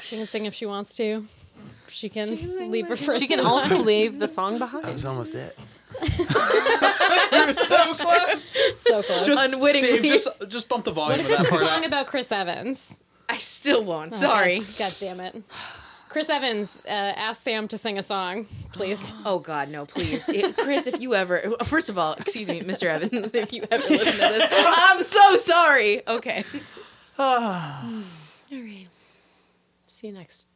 [0.00, 1.26] She can sing if she wants to.
[1.88, 4.84] She can, She can leave her if She can also leave the song behind.
[4.84, 5.58] That was almost it.
[7.64, 8.76] so close.
[8.80, 9.26] so close.
[9.26, 10.00] Just, Unwittingly.
[10.00, 11.18] Dave, just just bump the volume.
[11.18, 11.86] what volume if of that it's a song out.
[11.86, 13.00] about Chris Evans?
[13.28, 14.12] I still won't.
[14.12, 14.58] Oh, Sorry.
[14.60, 15.42] God, God damn it.
[16.08, 19.14] Chris Evans uh, asked Sam to sing a song, please.
[19.24, 19.86] Oh God, no!
[19.86, 20.86] Please, It- Chris.
[20.86, 22.82] If you ever, first of all, excuse me, Mr.
[22.88, 26.06] Evans, if you ever listen to this, I'm so sorry.
[26.06, 26.44] Okay.
[27.18, 27.32] All
[28.50, 28.88] right.
[29.86, 30.46] See you next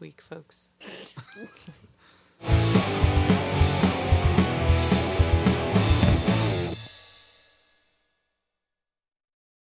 [0.00, 0.70] week, folks.